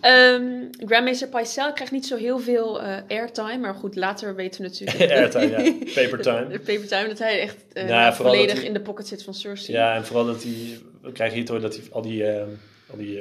[0.00, 0.44] Ehm
[0.86, 5.10] Grandmeester Pycelle krijgt niet zo heel veel eh, airtime, maar goed, later weten we natuurlijk...
[5.18, 5.72] Airtime, ja.
[5.94, 6.48] Paper time.
[6.48, 9.34] De paper time, dat hij echt eh, Nou, volledig hij- in de pocket zit van
[9.34, 9.76] Cersei.
[9.76, 12.42] Ja, en vooral dat hij, we krijgen hier dat hij al die, eh,
[12.90, 13.20] al die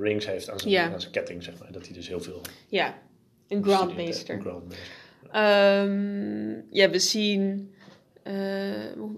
[0.00, 0.92] rings heeft aan zijn, Ja.
[0.92, 1.72] aan zijn ketting, zeg maar.
[1.72, 2.40] Dat hij dus heel veel...
[2.68, 2.98] Ja,
[3.48, 4.42] een Grandmeester.
[5.32, 7.72] Ehm, ja, we zien.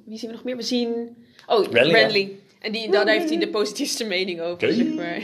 [0.04, 0.56] wie zien we nog meer?
[0.56, 1.16] We zien.
[1.46, 2.32] Oh, Renly, Renly.
[2.66, 5.22] En die, daar heeft hij de positiefste mening over, zeg maar.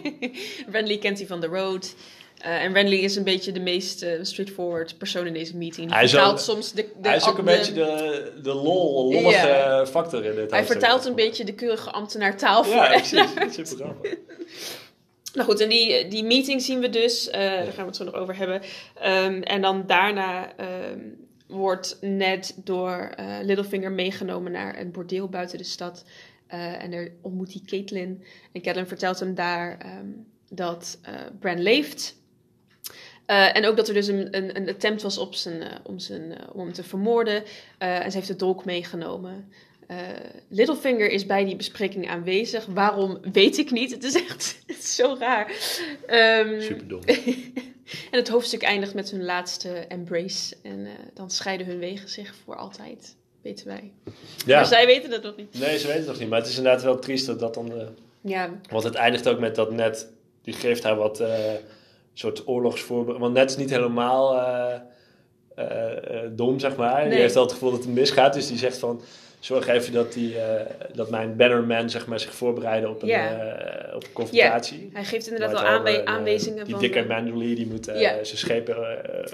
[0.72, 1.94] Renly kent hij van The Road.
[2.38, 5.86] Eh, en Renly is een beetje de meest eh, straightforward persoon in deze meeting.
[5.88, 6.86] Hij Hij is vertaalt ook- soms de...
[7.02, 10.64] de hij is ook een de- beetje de, de lol, lollige factor in dit Hij
[10.64, 13.28] vertaalt een beetje de keurige ambtenaar taal voor Ja, precies.
[13.68, 14.14] Super grappig.
[15.34, 17.30] Nou goed, en die, die meeting zien we dus.
[17.30, 18.60] eh, Daar gaan we het zo nog over hebben.
[19.00, 20.98] Ehm, en dan daarna ehm,
[21.46, 26.04] wordt Ned door eh, Littlefinger meegenomen naar een bordeel buiten de stad.
[26.54, 28.24] Eh, en er ontmoet hij Caitlin.
[28.52, 30.06] En Caitlin vertelt hem daar ehm,
[30.48, 32.16] dat eh Bran leeft.
[33.26, 36.52] Eh, en ook dat er dus een, een, een attempt was op zijn, om, zijn,
[36.52, 37.42] om hem te vermoorden.
[37.78, 39.52] En ze heeft de dolk meegenomen.
[40.48, 42.66] Littlefinger is bij die bespreking aanwezig.
[42.66, 43.90] Waarom, weet ik niet.
[43.90, 45.52] Het is echt het is zo raar.
[46.06, 47.00] Ehm, Super dom.
[48.12, 50.56] en het hoofdstuk eindigt met hun laatste embrace.
[50.62, 53.92] En dan scheiden hun wegen zich voor altijd, weten wij.
[54.04, 54.14] Maar
[54.46, 54.64] Ja.
[54.64, 55.58] zij weten dat nog niet.
[55.58, 56.28] Nee, ze weten het nog niet.
[56.28, 57.72] Maar het is inderdaad wel triest dat dat dan...
[57.80, 57.86] eh,
[58.20, 60.08] Ja, Want het eindigt ook met dat net,
[60.42, 61.34] die geeft haar wat eh
[62.16, 63.18] soort oorlogsvoorbeeld.
[63.18, 64.74] Want net is niet helemaal eh,
[66.30, 67.00] dom, zeg maar.
[67.00, 67.10] Nee.
[67.10, 68.34] Die heeft wel het gevoel dat het misgaat.
[68.34, 69.00] Dus die zegt van,
[69.44, 70.60] zorg even dat, die, eh,
[70.94, 74.90] dat mijn bannerman zeg maar, zich voorbereiden op een, eh, op een confrontatie.
[74.92, 76.82] hij geeft inderdaad wel aanwe- eh, aanwijzingen Die van...
[76.82, 78.76] dikke Manderly, die moet zijn schepen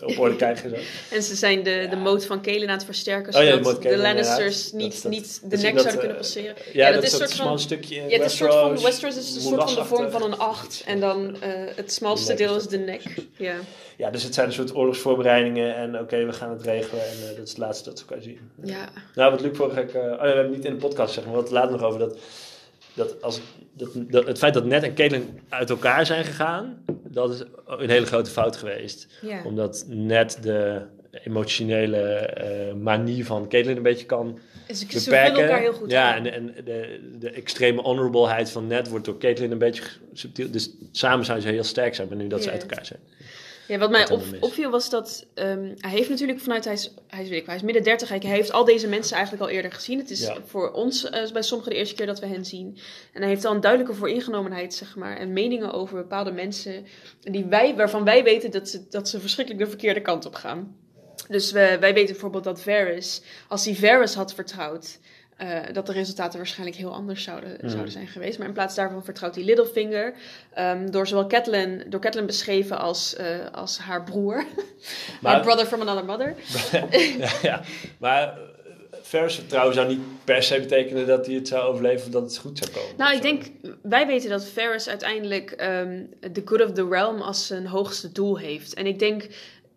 [0.05, 0.71] op orde krijgen.
[0.71, 0.77] Zo.
[1.17, 3.83] en ze zijn de, de moot van Kalen aan het versterken, Oh ja, de zodat
[3.83, 6.55] de, Lannisters niet, Dat- niet de nek zouden kunnen passeren.
[6.73, 9.17] Ja, dat dat, is een soort van- stukje Ja, het is een soort van, Westeros,
[9.17, 10.83] is een soort van de vorm van een acht.
[10.87, 11.37] En dan
[11.77, 13.03] het smalste deel is de nek.
[13.37, 13.55] Ja.
[13.97, 17.45] Ja, dus het zijn een soort oorlogsvoorbereidingen en oké, we gaan het regelen en dat
[17.45, 18.39] is het laatste dat ze elkaar zien.
[18.65, 18.89] ja.
[19.15, 19.83] Nou, wat Luc vorige.
[20.01, 21.99] Eh, oh ja, we hebben niet in de podcast zeg maar, het later nog over
[21.99, 22.19] dat...
[22.95, 23.41] dat, als,
[23.73, 27.91] dat, dat het feit dat Ned en Caitlin uit elkaar zijn gegaan, dat is een
[27.91, 29.07] hele grote fout geweest.
[29.21, 29.45] ja.
[29.45, 35.43] Omdat Ned de emotionele eh, manie van Caitlin een beetje kan Dus ze beperken.
[35.43, 39.51] elkaar heel goed ja, en, en de, de extreme honorableheid van Ned wordt door Caitlin
[39.51, 39.83] een beetje
[40.13, 40.51] subtiel.
[40.51, 43.01] Dus samen zijn ze heel sterk zijn, maar nu dat ze uit elkaar zijn.
[43.71, 47.23] Ja, wat mij op, opviel was dat ehm, hij heeft natuurlijk vanuit hij is, hij
[47.23, 49.73] is, weet ik, hij is midden dertig, hij heeft al deze mensen eigenlijk al eerder
[49.73, 49.99] gezien.
[49.99, 50.37] Het is Ja.
[50.45, 52.79] voor ons eh, bij sommigen de eerste keer dat we hen zien.
[53.13, 56.87] En hij heeft al een duidelijke vooringenomenheid, zeg maar, en meningen over bepaalde mensen
[57.21, 60.77] die wij, waarvan wij weten dat ze, dat ze verschrikkelijk de verkeerde kant op gaan.
[61.29, 64.99] Dus we, wij weten bijvoorbeeld dat Varys, als hij Varys had vertrouwd,
[65.41, 67.69] eh, dat de resultaten waarschijnlijk heel anders zouden, Mhm.
[67.69, 68.39] zouden zijn geweest.
[68.39, 70.15] Maar in plaats daarvan vertrouwt hij Littlefinger.
[70.55, 74.45] ehm, door zowel Catelyn, door Catelyn beschreven als, eh, als haar broer.
[75.21, 76.35] Maar- haar brother from another mother.
[77.19, 77.61] ja, ja,
[77.99, 78.39] maar eh,
[79.03, 82.37] Ferris vertrouwen zou niet per se betekenen dat hij het zou overleven of dat het
[82.39, 82.97] goed zou komen.
[82.97, 83.45] Nou, ik denk,
[83.83, 88.39] wij weten dat Ferris uiteindelijk ehm the good of the realm als zijn hoogste doel
[88.39, 88.75] heeft.
[88.75, 89.27] En ik denk,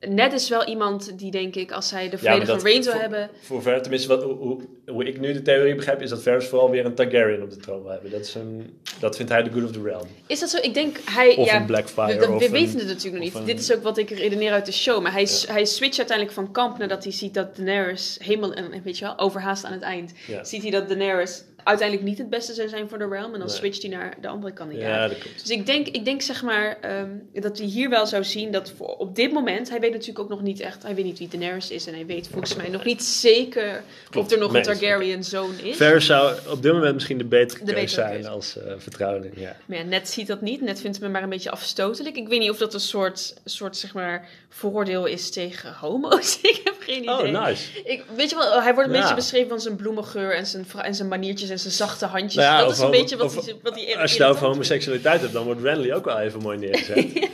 [0.07, 3.29] Ned is wel iemand die, denk ik, als hij de volledige reign zou hebben...
[3.41, 6.85] Voor Ver, tenminste, wat, hoe, ik nu de theorie begrijp, is dat Ferris vooral weer
[6.85, 8.11] een Targaryen op de troon wil hebben.
[8.11, 10.07] Dat, is een, dat vindt hij de good of the realm.
[10.27, 10.57] Is dat zo?
[10.61, 11.35] Ik denk, hij...
[11.35, 12.19] Of ja, een Blackfire.
[12.19, 13.35] We, dat- weten het natuurlijk nog niet.
[13.35, 15.01] een- Dit is ook wat ik redeneer uit de show.
[15.01, 18.97] Maar hij, hij switcht uiteindelijk van kamp nadat hij ziet dat Daenerys helemaal, en weet
[18.97, 20.11] je wel, overhaast aan het eind.
[20.27, 20.43] Ja.
[20.43, 23.33] Ziet hij dat Daenerys uiteindelijk niet het beste zou zijn voor de realm.
[23.33, 23.55] En dan Nee.
[23.57, 24.83] switcht hij naar de andere kandidaat.
[24.87, 25.39] Ja, dat klopt.
[25.41, 28.73] Dus ik denk, ik denk zeg maar ehm, dat hij hier wel zou zien dat
[28.77, 31.27] voor, op dit moment, hij weet natuurlijk ook nog niet echt, hij weet niet wie
[31.27, 34.61] Daenerys is en hij weet volgens mij nog niet zeker Klopt, of er nog een.
[34.63, 35.75] Targaryen zoon is.
[35.75, 39.33] Ferris zou op dit moment misschien de betere De betere zijn als eh vertrouweling.
[39.39, 39.55] Ja.
[39.65, 40.61] Maar ja, net ziet dat niet.
[40.61, 42.15] Net vindt me maar een beetje afstotelijk.
[42.15, 46.39] Ik weet niet of dat een soort, soort zeg maar, vooroordeel is tegen homo's.
[46.41, 47.33] ik heb geen idee.
[47.35, 47.81] Oh, nice.
[47.83, 49.01] Ik, weet je wel, hij wordt een Ja.
[49.01, 52.43] beetje beschreven van zijn bloemengeur en zijn, en zijn maniertjes en zijn zachte handjes.
[52.43, 54.31] Nou ja, dat is een homo- beetje wat of- hij wat hij Als je het
[54.31, 57.05] over homoseksualiteit hebt, dan wordt Renly ook wel even mooi neergezet.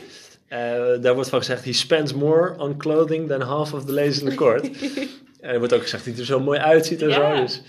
[0.48, 0.58] Eh,
[1.00, 4.28] daar wordt van gezegd, he spends more on clothing than half of the ladies in
[4.28, 4.64] the court.
[5.40, 7.34] en er wordt ook gezegd dat hij er zo mooi uitziet en zo.
[7.40, 7.62] Dus,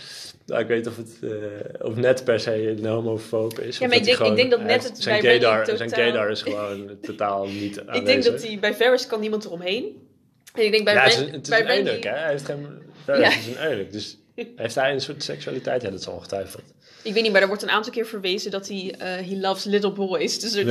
[0.46, 3.78] Nou, ik weet of het eh, of net per se een homofoob is.
[3.78, 6.42] Ja, maar ik denk- ik denk dat net het zijn gaydar, totaal- Zijn gaydar is
[6.42, 8.00] gewoon totaal niet aanwezig.
[8.00, 10.08] Ik denk dat hij bij Ferris kan niemand eromheen.
[10.54, 12.10] En ik denk bij ja, het is, het bij een hè?
[12.10, 12.68] Hij heeft geen...
[13.06, 13.14] Ja.
[13.38, 14.18] is een eunuch, dus
[14.56, 15.82] heeft hij een soort seksualiteit?
[15.82, 16.64] Ja, dat is ongetwijfeld.
[17.04, 19.64] Ik weet niet, maar er wordt een aantal keer verwezen dat hij eh he loves
[19.64, 20.40] little boys.
[20.40, 20.60] Dus Ja.
[20.62, 20.66] is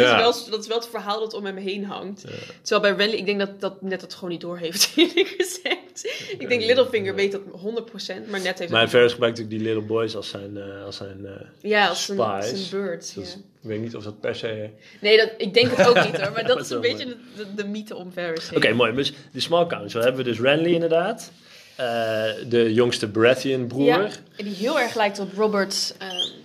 [0.45, 2.25] wel, dat is wel het verhaal dat om hem heen hangt.
[2.63, 5.80] Terwijl bij Renly, ik denk dat, dat net het gewoon niet doorheeft, eerlijk gezegd.
[6.39, 9.95] Ik denk Littlefinger weet dat 100%, maar net heeft Maar Ferris gebruikt natuurlijk die little
[9.95, 12.19] boys als zijn, eh, als zijn eh, Ja, als zijn
[12.71, 13.15] bird.
[13.15, 13.39] Dus ja.
[13.63, 14.71] ik weet niet of dat per se...
[15.01, 17.17] Nee, dat, ik denk het ook niet hoor, maar dat Dat is een beetje de,
[17.37, 18.95] de, de mythe om Varys Oké, mooi.
[18.95, 21.33] Dus de Small Council hebben we dus Renly inderdaad.
[21.81, 23.87] Eh, de jongste Baratheon broer.
[23.87, 26.40] Ja, en die heel erg lijkt op Robert ehm,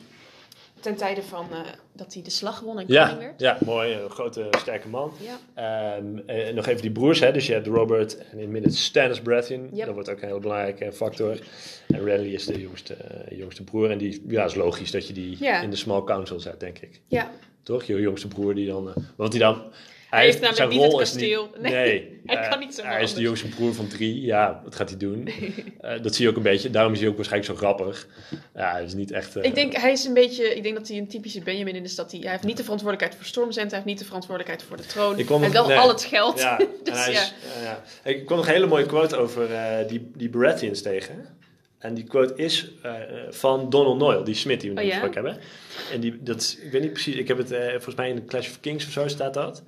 [0.86, 1.60] ten tijde van eh,
[1.94, 3.40] dat hij de slag won en koning Ja, werd.
[3.40, 3.94] ja, mooi.
[3.94, 5.12] Een grote, sterke man.
[5.20, 5.38] Ja.
[5.96, 7.32] Ehm, en nog even die broers, hè.
[7.32, 9.70] Dus je hebt Robert en in het midden Stannis Baratheon.
[9.74, 9.86] Yep.
[9.86, 11.40] Dat wordt ook een heel belangrijke factor.
[11.88, 13.90] En Renly is de jongste, eh, jongste broer.
[13.92, 15.62] En die, ja, is logisch dat je die Ja.
[15.62, 17.02] in de Small Council zet, denk ik.
[17.08, 17.32] ja,
[17.64, 17.84] Toch?
[17.84, 18.90] Je jongste broer die dan...
[18.90, 19.62] eh, want die dan...
[20.16, 21.50] Hij, heeft namelijk zijn niet het kasteel.
[21.60, 24.22] Nee, Nee, hij kan niet zomaar Hij is de jongste broer van drie.
[24.22, 25.30] Ja, wat gaat hij doen?
[25.82, 26.70] Eh, dat zie je ook een beetje.
[26.70, 28.08] Daarom is hij ook waarschijnlijk zo grappig.
[28.56, 29.36] Ja, hij is niet echt...
[29.36, 31.96] eh, Ik denk, hij is een beetje, ik denk dat hij een typische Benjamin is.
[31.96, 34.78] Dat hij, hij heeft niet de verantwoordelijkheid voor Stormzend, hij heeft niet de verantwoordelijkheid voor
[34.78, 35.20] de troon.
[35.20, 35.86] Ik kwam hij nog- heeft wel nee.
[35.86, 36.40] al het geld.
[36.40, 37.12] Ja, dus ja.
[37.12, 37.84] is, ja.
[38.04, 41.26] Ik kwam nog een hele mooie quote over eh, die, die Baratheons tegen.
[41.80, 42.72] En die quote is
[43.30, 45.00] van Donald Noyle, die Smith die we Oh, net ja?
[45.00, 45.44] gesproken hebben.
[45.92, 48.48] En die, dat ik weet niet precies, ik heb het volgens mij in de Clash
[48.50, 49.64] of Kings of zo staat dat.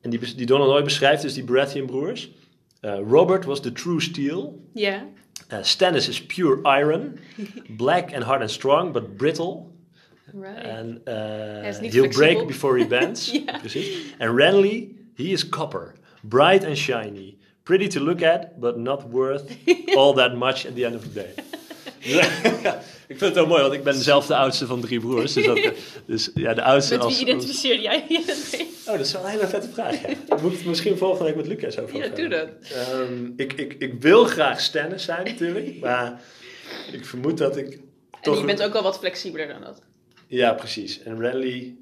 [0.00, 2.30] En die, die Donald Noyle beschrijft dus die Baratheon broers.
[2.80, 4.60] Eh, Robert was the true steel.
[4.74, 5.06] Ja,
[5.52, 7.18] Uh, Stannis is pure iron.
[7.76, 9.66] Black and hard and strong, but brittle.
[10.32, 10.56] right.
[10.64, 13.30] En uh, niet he'll break before he bends.
[13.46, 13.58] Ja.
[13.58, 14.14] Precies.
[14.18, 15.94] En Renly, he is copper.
[16.22, 17.36] Bright and shiny.
[17.64, 19.42] Pretty to look at, but not worth
[19.96, 21.34] all that much at the end of the day.
[23.10, 25.32] Ik vind het wel mooi, want ik ben zelf de oudste van drie broers.
[25.32, 25.70] Dus, dat, eh,
[26.06, 27.20] dus ja, de oudste Met wie als...
[27.20, 28.66] identificeer jij je mee?
[28.86, 30.08] Oh, dat is wel een hele vette vraag, ja.
[30.26, 32.18] Daar moet ik het misschien volgende week met Lucas over Ja, hebben.
[32.20, 32.48] doe dat.
[32.72, 36.20] Ehm, ik, ik, ik wil graag Stannis zijn natuurlijk, maar
[36.92, 37.80] ik vermoed dat ik En
[38.22, 38.40] toch...
[38.40, 39.82] je bent ook wel wat flexibeler dan dat.
[40.26, 41.02] Ja, precies.
[41.02, 41.74] En Renly,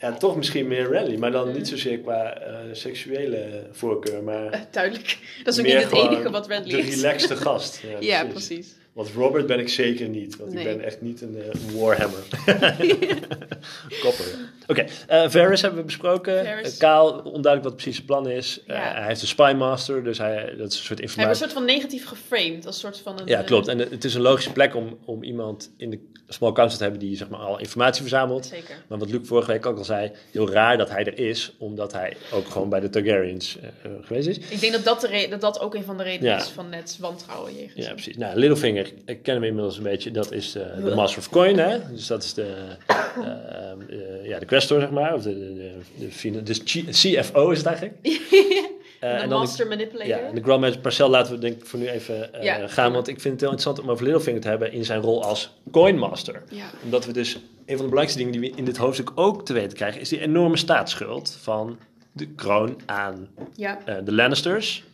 [0.00, 4.60] ja, toch misschien meer Renly, maar dan niet zozeer qua eh, seksuele voorkeur, maar Eh,
[4.70, 5.18] duidelijk.
[5.44, 6.94] Dat is ook niet het enige wat de is.
[6.94, 7.80] relaxte gast.
[7.82, 8.46] Ja, Ja, precies.
[8.48, 8.74] precies.
[8.94, 10.68] Want Robert ben ik zeker niet, want Nee.
[10.68, 12.18] ik ben echt niet een eh, warhammer.
[14.02, 14.26] Kopper.
[14.66, 16.46] Oké, eh Varys hebben we besproken.
[16.62, 18.60] Eh, Kaal, onduidelijk wat precies zijn plan is.
[18.66, 18.74] Ja.
[18.94, 21.36] hij heeft een spymaster, dus hij, dat is een soort Hij wordt een informatie.
[21.36, 22.66] soort van negatief geframed.
[22.66, 23.68] Als soort van een, Ja, klopt.
[23.68, 27.00] En het is een logische plek om, om iemand in de small council te hebben
[27.02, 28.46] die zeg maar, al informatie verzamelt.
[28.46, 28.74] Zeker.
[28.88, 31.92] Maar wat Luc vorige week ook al zei, heel raar dat hij er is, omdat
[31.92, 33.58] hij ook gewoon bij de Targaryens
[34.02, 34.38] geweest is.
[34.38, 36.38] Ik denk dat dat, de dat dat ook een van de redenen Ja.
[36.40, 38.16] is van het wantrouwen jegens Ja, precies.
[38.16, 41.58] Nou, Littlefinger, ik ken hem inmiddels een beetje, dat is eh, de Master of Coin,
[41.58, 41.78] hè?
[41.92, 42.54] Dus dat is de,
[42.86, 45.54] eh, ja, de questor, zeg maar, of de,
[45.98, 47.96] de, de, chi- CFO is het eigenlijk.
[49.00, 50.06] De en dan master manipulator.
[50.08, 52.68] Ja, en de Grand Master Parcel laten we denk ik voor nu even Ja.
[52.68, 55.24] gaan, want ik vind het heel interessant om over Littlefinger te hebben in zijn rol
[55.24, 56.42] als Coinmaster.
[56.50, 56.64] Ja.
[56.84, 59.52] Omdat we dus, een van de belangrijkste dingen die we in dit hoofdstuk ook te
[59.52, 61.78] weten krijgen, is die enorme staatsschuld van
[62.12, 63.78] de kroon aan ja.
[64.04, 64.84] de Lannisters,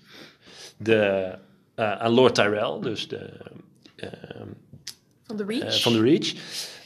[0.76, 1.28] de,
[1.74, 3.28] aan Lord Tyrell, dus de,
[5.26, 5.62] Van de Reach.
[5.74, 6.32] eh, van de Reach.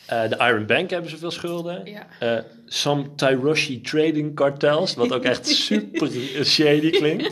[0.06, 1.84] Eh, de Iron Bank hebben zoveel schulden.
[1.86, 2.06] Ja.
[2.20, 6.10] Eh, some Tyroshi trading cartels, wat ook echt super
[6.44, 7.24] shady klinkt.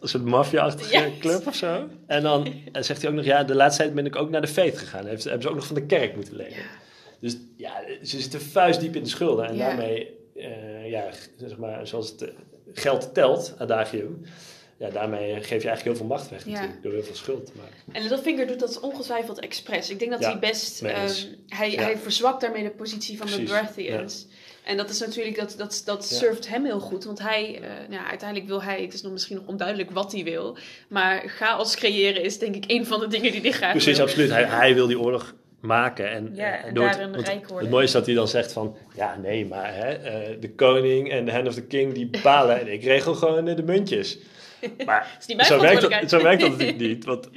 [0.00, 1.88] Een soort maffia-achtige club of zo.
[2.06, 4.40] En dan eh, zegt hij ook nog, ja, de laatste tijd ben ik ook naar
[4.40, 5.06] de Veet gegaan.
[5.06, 6.64] Heeft, hebben ze ook nog van de kerk moeten lenen.
[7.20, 9.46] Dus ja, ze zitten vuistdiep in de schulden.
[9.48, 9.66] En Ja.
[9.66, 11.04] daarmee, eh, ja,
[11.36, 12.28] zeg maar, zoals het eh,
[12.72, 14.24] geld telt, adagium.
[14.76, 16.50] Ja, daarmee geef je eigenlijk heel veel macht weg Ja.
[16.52, 17.74] natuurlijk, door heel veel schuld te maken.
[17.92, 19.90] En Littlefinger doet dat ongetwijfeld expres.
[19.90, 20.82] Ik denk dat Ja, hij best...
[20.82, 21.08] ehm,
[21.48, 21.82] hij, Ja.
[21.82, 24.26] hij verzwakt daarmee de positie van Precies, de Baratheons.
[24.64, 25.36] En dat is natuurlijk...
[25.36, 26.16] Dat, dat, dat Ja.
[26.16, 27.04] serft hem heel goed.
[27.04, 27.60] Want hij...
[27.62, 28.82] eh, ja, uiteindelijk wil hij...
[28.82, 30.56] Het is nog misschien nog onduidelijk wat hij wil.
[30.88, 34.06] Maar chaos creëren is denk ik een van de dingen die hij graag Precies, wil.
[34.06, 34.30] absoluut.
[34.30, 36.10] Hij, hij wil die oorlog maken.
[36.10, 37.58] En, Ja, eh, en door het- daarin rijk worden.
[37.58, 38.76] Het mooie is dat hij dan zegt van...
[38.96, 42.60] Ja, nee, maar hè, eh, de koning en de hand of the king die bepalen.
[42.60, 44.18] en ik regel gewoon de muntjes.
[44.86, 47.04] Maar is niet mijn zo, werkt dat, zo werkt dat natuurlijk niet.
[47.04, 47.28] Want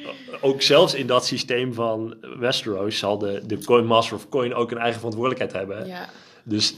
[0.41, 2.97] ook zelfs in dat systeem van Westeros...
[2.97, 5.87] zal de, de coin master of coin ook een eigen verantwoordelijkheid hebben.
[5.87, 6.09] Ja.
[6.43, 6.75] Dus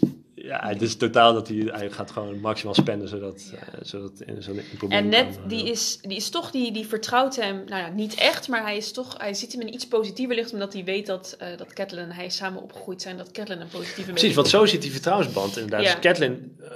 [0.49, 3.07] ja, het is totaal dat hij, hij gaat gewoon maximaal spenden...
[3.07, 3.57] zodat, Ja.
[3.57, 6.71] eh, zodat in zo'n probleem En net, kan, eh, die is, die is toch, die,
[6.71, 9.73] die vertrouwt hem, nou ja, niet echt, maar hij is toch, hij ziet hem in
[9.73, 13.17] iets positiever licht, omdat hij weet dat, eh dat Catelyn en hij samen opgegroeid zijn,
[13.17, 15.85] dat Catelyn een positieve Precies, want zo ziet die vertrouwensband inderdaad.
[15.85, 15.91] Ja.
[15.93, 16.71] Dus Catelyn eh,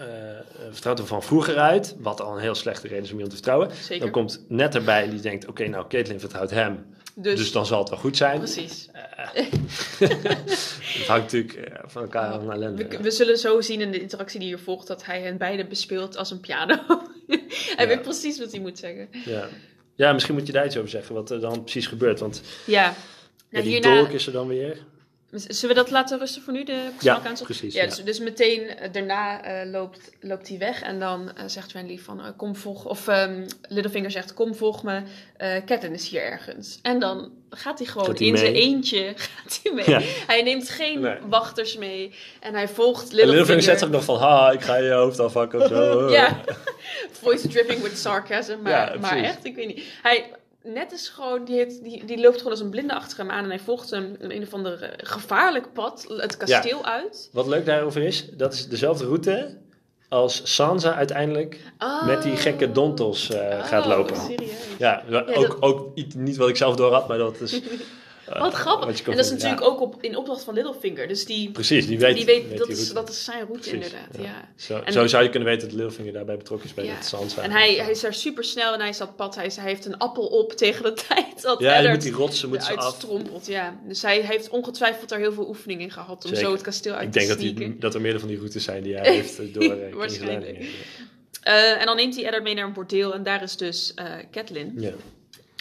[0.72, 3.36] vertrouwt hem van vroeger uit, wat al een heel slechte reden is om iemand te
[3.36, 3.70] vertrouwen.
[3.82, 4.00] Zeker.
[4.04, 7.80] Dan komt net erbij die denkt, oké, nou, Catelyn vertrouwt hem, Dus, dus, dan zal
[7.80, 8.38] het wel goed zijn.
[8.38, 8.90] precies.
[10.00, 12.88] Het hangt natuurlijk eh, van elkaar aan ellende.
[12.88, 15.70] We, we zullen zo zien in de interactie die hier volgt dat hij hen beiden
[15.70, 16.76] bespeelt als een piano.
[17.28, 17.88] hij Ja.
[17.88, 19.08] weet precies wat hij moet zeggen.
[19.26, 19.48] Ja.
[19.96, 22.20] ja, misschien moet je daar iets over zeggen, wat er dan precies gebeurt.
[22.20, 22.82] Want Ja.
[22.84, 22.96] ja,
[23.50, 24.78] Nou, die hierna, dolk is er dan weer.
[25.34, 27.48] Zullen we dat laten rusten voor nu, de Ja, persoonlijke aanslag?
[27.48, 27.74] precies.
[27.74, 31.44] Ja, Ja, dus, dus meteen eh, daarna eh, loopt, loopt hij weg en dan eh,
[31.48, 35.02] zegt Renly van kom volg, of ehm, Littlefinger zegt kom volg me,
[35.38, 36.80] eh Catelyn is hier ergens.
[36.82, 39.90] En dan gaat hij gewoon Gaat hij in zijn eentje, gaat hij mee.
[39.90, 40.00] Ja.
[40.28, 41.18] Hij neemt geen Nee.
[41.30, 43.64] wachters mee en hij volgt En Littlefinger Littlefinger.
[43.64, 46.10] zegt ook nog van, ha, ik ga je hoofd afhakken of zo.
[46.12, 46.42] Ja,
[47.12, 49.84] voice dripping with sarcasm, maar, Ja, maar echt, ik weet niet.
[50.02, 50.32] Hij,
[50.64, 53.44] net is gewoon, die, heeft, die, die loopt gewoon als een blinde achter hem aan
[53.44, 57.30] en hij volgt hem een, een of ander eh, gevaarlijk pad, het kasteel uit.
[57.32, 59.58] Wat leuk daarover is, dat is dezelfde route
[60.10, 61.60] als Sansa uiteindelijk
[62.06, 64.16] met die gekke Dontos eh, gaat Oh, lopen.
[64.16, 64.52] serieus?
[64.78, 67.62] Ja, ook, dat- ook niet wat ik zelf door had, maar dat is...
[68.26, 68.86] Wat grappig.
[68.86, 69.32] wat En dat is vinden.
[69.50, 71.08] natuurlijk ook op, in opdracht van Littlefinger.
[71.08, 73.70] Dus die, precies, die weet, die weet, weet dat, die is, dat is zijn route
[73.70, 74.08] Precies, inderdaad.
[74.20, 74.50] ja.
[74.56, 76.94] Zo, En- zo zou je kunnen weten dat Littlefinger daarbij betrokken is bij Ja.
[76.94, 77.38] het.
[77.42, 79.36] En hij, hij is daar super snel en hij is dat pad.
[79.36, 82.50] Hij, is- hij heeft een appel op tegen de tijd dat Ja, Eddard die rotsen
[82.50, 82.98] moet ze af.
[83.48, 83.80] Ja.
[83.88, 86.46] Dus hij heeft ongetwijfeld er heel veel oefening in gehad om Zeker.
[86.46, 87.60] zo het kasteel uit Ik te denk dat, sneaken.
[87.72, 90.66] die, dat er meerdere van die routes zijn die hij heeft eh, door Waarschijnlijk.
[91.42, 94.06] Eh, en dan neemt hij Eddard mee naar een bordeel en daar is dus eh
[94.32, 94.74] Catelyn.
[94.78, 94.92] Ja.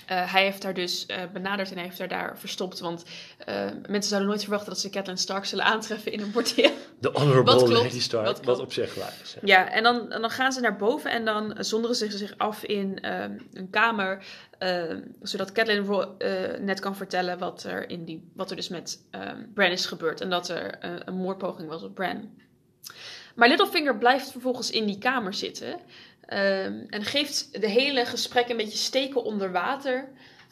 [0.06, 2.80] Eh, hij heeft haar dus eh, benaderd en hij heeft haar daar verstopt.
[2.80, 3.04] Want
[3.38, 6.70] eh, mensen zouden nooit verwachten dat ze Catelyn Stark zullen aantreffen in een bordeel.
[6.98, 9.34] De Honorable klopt, Lady Stark, wat op zich waar is.
[9.34, 9.40] ja.
[9.44, 12.62] Ja, en dan, en dan gaan ze naar boven en dan zonderen ze zich af
[12.64, 14.24] in ehm, een kamer.
[14.58, 16.08] ehm, zodat Catelyn
[16.60, 20.20] net kan vertellen wat er, in die, wat er dus met ehm Bran is gebeurd.
[20.20, 22.30] En dat er een moordpoging was op Bran.
[23.34, 25.80] Maar Littlefinger blijft vervolgens in die kamer zitten.
[26.26, 30.08] Ehm, en geeft de hele gesprek een beetje steken onder water.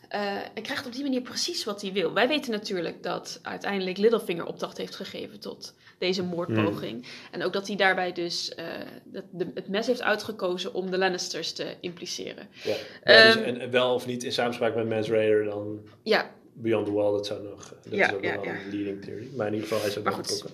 [0.09, 2.13] eh, en krijgt op die manier precies wat hij wil.
[2.13, 7.07] Wij weten natuurlijk dat uiteindelijk Littlefinger opdracht heeft gegeven tot deze moordpoging.
[7.31, 8.65] En ook dat hij daarbij dus eh,
[9.05, 12.49] dat de, het mes heeft uitgekozen om de Lannisters te impliceren.
[12.65, 12.75] Ja.
[13.05, 16.31] Ja, dus, Ehm, en, en wel of niet in samenspraak met Mans Raider dan Ja,
[16.53, 19.05] Beyond the Wall, dat zou nog, dat Ja, is ook ja, nog wel een leading
[19.05, 19.29] theory.
[19.37, 20.51] Maar in ieder geval, hij is ook betrokken.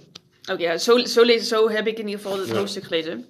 [0.51, 3.27] ook ja, zo, zo, lezen, zo heb ik in ieder geval het hoofdstuk gelezen.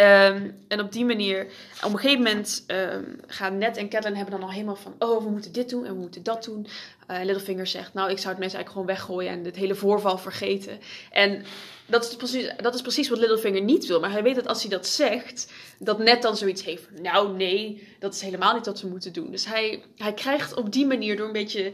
[0.00, 1.46] Ehm, en op die manier,
[1.84, 5.24] op een gegeven moment ehm, gaan Ned en Catelyn hebben dan al helemaal van, oh,
[5.24, 6.66] we moeten dit doen en we moeten dat doen.
[7.06, 10.18] Eh Littlefinger zegt, nou, ik zou het mes eigenlijk gewoon weggooien en het hele voorval
[10.18, 10.78] vergeten.
[11.10, 11.44] En
[11.86, 14.00] dat is, precies, dat is precies wat Littlefinger niet wil.
[14.00, 17.88] Maar hij weet dat als hij dat zegt, dat Ned dan zoiets heeft nou, nee,
[17.98, 19.30] dat is helemaal niet wat we moeten doen.
[19.30, 21.72] Dus hij, hij krijgt op die manier, door een beetje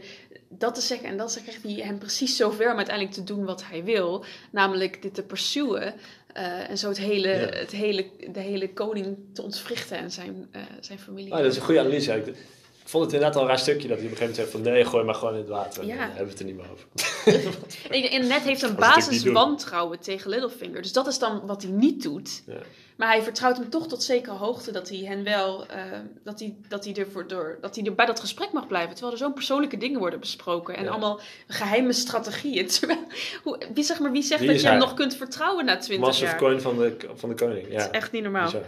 [0.49, 3.63] dat te zeggen en dat te hij hem precies zover om uiteindelijk te doen wat
[3.65, 4.25] hij wil.
[4.51, 5.93] Namelijk dit te pursueren.
[6.37, 7.35] Eh, en zo het hele, Ja.
[7.59, 11.33] het hele, de hele koning te ontwrichten en zijn, eh, zijn familie.
[11.33, 12.33] Ah, dat is een goede analyse.
[12.87, 14.63] Ik vond het inderdaad al een raar stukje dat hij op een gegeven moment zegt
[14.65, 15.85] van nee, gooi maar gewoon in het water.
[15.85, 15.95] Ja.
[15.97, 16.85] dan hebben we het er niet meer over.
[18.11, 20.81] En, Ned heeft een Dat basis wantrouwen tegen Littlefinger.
[20.81, 22.43] Dus dat is dan wat hij niet doet.
[22.45, 22.53] Ja.
[22.97, 25.81] Maar hij vertrouwt hem toch tot zekere hoogte dat hij hen wel, eh,
[26.23, 28.91] dat, hij, dat, hij ervoor door, dat hij er bij dat gesprek mag blijven.
[28.91, 30.89] Terwijl er zo'n persoonlijke dingen worden besproken en Ja.
[30.89, 32.67] allemaal geheime strategieën.
[32.79, 32.99] Terwijl,
[33.43, 36.05] hoe, wie, zeg maar, wie zegt Wie dat je hem nog kunt vertrouwen na twintig
[36.07, 36.37] Massive jaar?
[36.37, 37.63] coin van de, van de koning.
[37.63, 38.51] Dat Ja, is echt niet normaal.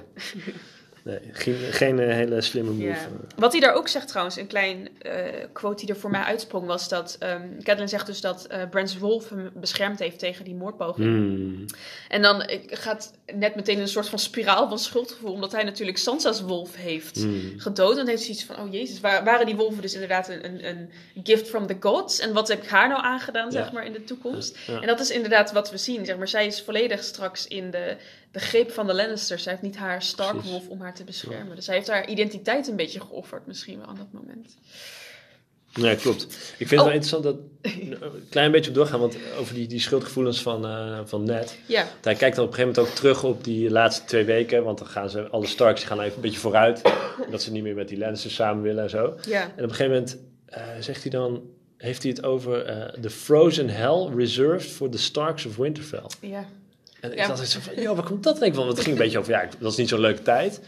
[1.09, 2.89] Nee, geen, geen eh, hele slimme move.
[2.89, 2.97] Eh.
[3.35, 5.13] Wat hij daar ook zegt trouwens, een klein eh,
[5.53, 8.97] quote die er voor mij uitsprong, was dat ehm Catelyn zegt dus dat eh Brans
[8.97, 11.07] Wolf hem beschermd heeft tegen die moordpoging.
[11.07, 11.65] Hmm.
[12.09, 16.41] En dan gaat net meteen een soort van spiraal van schuldgevoel, omdat hij natuurlijk Sansa's
[16.41, 17.53] wolf heeft Hmm.
[17.57, 17.91] gedood.
[17.91, 20.45] En dan heeft hij iets van, oh jezus, wa- waren die wolven dus inderdaad een,
[20.45, 20.89] een, een
[21.23, 22.19] gift from the gods?
[22.19, 24.57] En wat heb ik haar nou aangedaan, zeg maar, in de toekomst?
[24.67, 24.81] Ja.
[24.81, 26.27] En dat is inderdaad wat we zien, zeg maar.
[26.27, 27.95] Zij is volledig straks in de,
[28.31, 29.43] de greep van de Lannisters.
[29.43, 31.55] Zij heeft niet haar Stark-wolf om haar te beschermen.
[31.55, 34.57] Dus zij heeft haar identiteit een beetje geofferd, misschien wel aan dat moment.
[35.73, 36.23] Nee, klopt.
[36.57, 36.85] Ik vind het Oh.
[36.85, 37.97] wel interessant dat een
[38.29, 41.57] klein beetje op doorgaan, want over die, die schuldgevoelens van, eh, van Ned.
[41.65, 44.63] Ja, Hij kijkt dan op een gegeven moment ook terug op die laatste twee weken,
[44.63, 46.81] want dan gaan ze, alle Starks gaan even een beetje vooruit,
[47.31, 49.15] dat ze niet meer met die Lannisters samen willen en zo.
[49.27, 49.41] ja.
[49.43, 51.41] En op een gegeven moment eh, zegt hij dan,
[51.77, 56.03] heeft hij het over eh the frozen hell reserved for the Starks of Winterfell.
[56.21, 56.45] Ja,
[57.01, 58.65] En ik dacht zo van, joh, waar komt dat denk ik van?
[58.65, 60.61] Want het ging een beetje over, ja, dat is niet zo'n leuke tijd.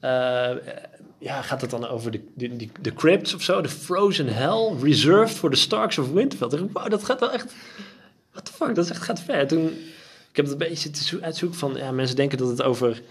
[0.00, 0.50] Eh,
[1.18, 3.60] ja, gaat het dan over de, de, de crypts of zo?
[3.60, 6.48] De frozen hell reserved for the Starks of Winterfell.
[6.48, 7.52] Dacht wow, dat gaat wel echt...
[8.30, 9.46] What the fuck, dat is echt, gaat ver.
[9.46, 9.66] Toen,
[10.30, 11.74] ik heb het een beetje zitten zo- uitzoeken van...
[11.74, 13.02] Ja, mensen denken dat het over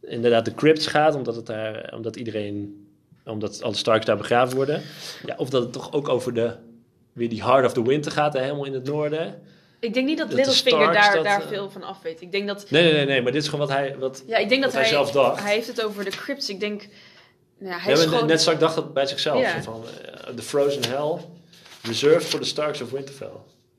[0.00, 2.84] inderdaad de crypts gaat, omdat, het daar, omdat iedereen...
[3.24, 4.82] Omdat alle Starks daar begraven worden.
[5.26, 6.52] Ja, of dat het toch ook over de...
[7.12, 9.42] Weer die Heart of the Winter gaat, helemaal in het noorden.
[9.80, 12.20] Ik denk niet dat, Littlefinger daar, dat, daar eh, veel van af weet.
[12.20, 13.96] Ik denk dat Nee, nee, nee, nee, maar dit is gewoon wat hij...
[13.98, 15.42] Wat, Ja, ik denk dat hij hij, zelf dacht.
[15.42, 16.48] hij heeft het over de crypts.
[16.48, 16.86] Ik denk,
[17.58, 18.26] nou, ja, hij Ja, gewoon...
[18.26, 19.40] Net Stark dacht dat bij zichzelf.
[19.40, 19.62] Ja.
[19.62, 21.16] zo Van, eh, de frozen hell.
[21.82, 23.28] Reserved for the Starks of Winterfell.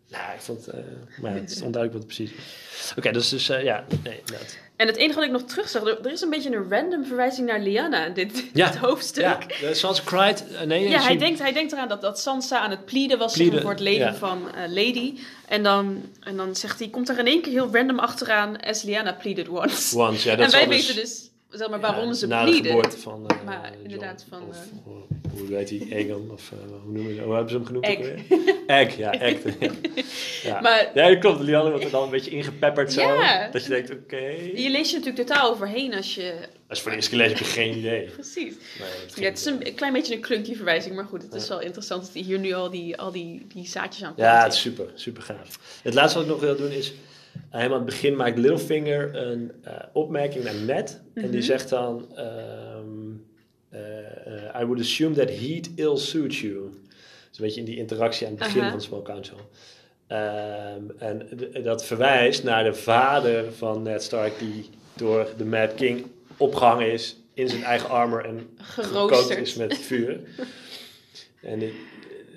[0.08, 0.76] Nou, ik vond het...
[0.76, 0.82] eh,
[1.22, 2.94] maar het is onduidelijk wat het precies is.
[2.98, 4.58] Oké, dus, dus eh, ja, nee, inderdaad.
[4.82, 7.06] En het enige wat ik nog terug zag, er, er is een beetje een random
[7.06, 9.24] verwijzing naar Lyanna in dit, Ja, dit hoofdstuk.
[9.62, 10.44] Ja, Sansa cried...
[10.48, 13.36] eh, nee, Ja, hij denkt, hij denkt eraan dat, dat Sansa aan het pleaden was
[13.62, 14.14] voor het leven ja.
[14.16, 15.14] van eh, Lady.
[15.48, 18.82] En dan, en dan zegt hij, komt er in één keer heel random achteraan, as
[18.84, 19.98] Lyanna pleaded once.
[20.08, 23.24] Once, ja, dat en wij weten dus, zeg maar, waarom ze na de geboorte van
[23.28, 23.84] eh, Maar John.
[23.84, 24.58] inderdaad van, Of,
[25.48, 25.88] hoe- heet hij?
[25.90, 26.30] Egon?
[26.32, 26.52] Of
[26.84, 27.86] hoe noemen ze Hoe hebben ze hem genoemd?
[27.86, 28.08] Egg.
[28.68, 29.38] Egg, ja, Egg.
[30.44, 30.50] Ja.
[30.50, 30.62] Ja.
[30.62, 31.40] Maar- ja, dat klopt.
[31.40, 33.02] Lianne wordt er dan een beetje ingepepperd zo.
[33.02, 33.50] Ja.
[33.52, 34.18] Dat je denkt, oké.
[34.56, 36.34] Je leest je natuurlijk totaal overheen als je...
[36.68, 38.06] Als je voor de eerste keer leest, heb je geen idee.
[38.20, 38.56] Precies.
[38.80, 41.48] Nee, geen Ja, het is een, klein beetje een klunky verwijzing, maar goed, het is
[41.48, 44.44] wel interessant dat hij hier nu al die, al die, die zaadjes aan Ja, plant
[44.44, 45.80] het is super, super gaaf.
[45.84, 46.94] Het laatste wat ik nog wil doen is,
[47.50, 51.02] helemaal aan het begin maakt Littlefinger een eh, opmerking naar Ned.
[51.14, 51.42] En die Mhm.
[51.42, 52.86] zegt dan, ehm,
[53.70, 54.00] eh,
[54.56, 56.54] eh, I would assume that heat ill suits you.
[57.30, 58.72] Dus een beetje in die interactie aan het begin Aha.
[58.72, 59.38] van Small Council.
[60.12, 61.30] Ehm, en
[61.64, 66.06] dat verwijst naar de vader van Ned Stark die door de Mad King
[66.38, 69.40] opgehangen is in zijn eigen armor en gekookt Geroosterd.
[69.40, 70.20] is met vuur.
[71.42, 71.74] en die,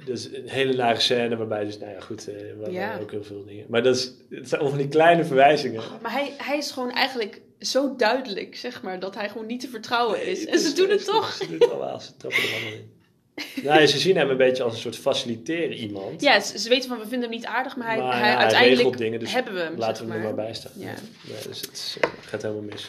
[0.05, 2.99] dus een hele nare scène waarbij dus, nou ja, goed, eh waar Ja.
[3.03, 3.67] ook heel veel dingen.
[3.69, 5.83] Maar dat is, het zijn allemaal die kleine verwijzingen.
[6.03, 9.69] Maar hij, hij is gewoon eigenlijk zo duidelijk, zeg maar, dat hij gewoon niet te
[9.69, 10.39] vertrouwen is.
[10.39, 11.33] Nee, En ze doen het is- toch?
[11.33, 12.93] Ze doen het allemaal, ze trappen er allemaal in.
[13.63, 16.21] Nou, ze zien hem een beetje als een soort faciliteren iemand.
[16.21, 18.35] Ja, ze, ze weten van, we vinden hem niet aardig, maar hij, Maar hij ja,
[18.35, 20.35] hij uiteindelijk dingen, dus hebben we hem, Laten zeg we hem er maar.
[20.35, 20.73] maar bij staan.
[20.75, 20.95] Ja.
[21.49, 22.89] dus het gaat helemaal mis.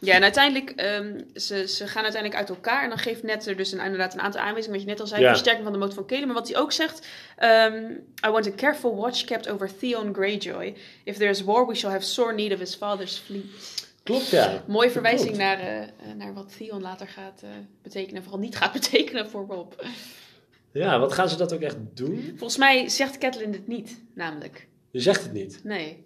[0.00, 2.82] Ja, en uiteindelijk, ehm, ze, ze gaan uiteindelijk uit elkaar.
[2.82, 4.76] En dan geeft Ned er dus een, inderdaad een aantal aanwijzingen.
[4.78, 5.28] Wat je net al zei, Ja.
[5.28, 6.24] versterking van de motor van Caleb.
[6.24, 7.06] Maar wat hij ook zegt,
[7.36, 7.90] ehm,
[8.26, 10.74] I want a careful watch kept over Theon Greyjoy.
[11.04, 13.44] If there is war, we shall have sore need of his father's fleet.
[14.06, 14.62] Klopt, ja.
[14.66, 15.42] Mooie verwijzing Klopt.
[15.44, 17.48] naar, eh, naar wat Theon later gaat eh,
[17.82, 18.22] betekenen.
[18.22, 19.72] Vooral niet gaat betekenen voor Rob.
[20.72, 22.24] Ja, wat gaan ze dat ook echt doen?
[22.36, 24.68] Volgens mij zegt Catelyn dit niet, namelijk.
[24.90, 25.60] Je zegt het niet.
[25.64, 26.04] Nee.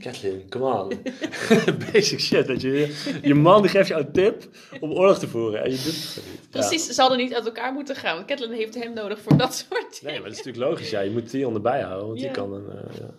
[0.00, 1.02] Kathleen, come on.
[1.92, 2.46] Basic shit.
[2.46, 4.48] Dat je, je man die geeft jou een tip
[4.80, 6.40] om oorlog te voeren en je doet het niet.
[6.40, 6.48] Ja.
[6.50, 8.14] Precies, ze hadden niet uit elkaar moeten gaan.
[8.14, 9.90] Want Catelyn heeft hem nodig voor dat soort dingen.
[10.02, 10.90] Nee, maar dat is natuurlijk logisch.
[10.90, 12.24] Ja, je moet Theon erbij houden, want Ja.
[12.26, 12.66] die kan een...
[12.70, 13.14] eh, ja.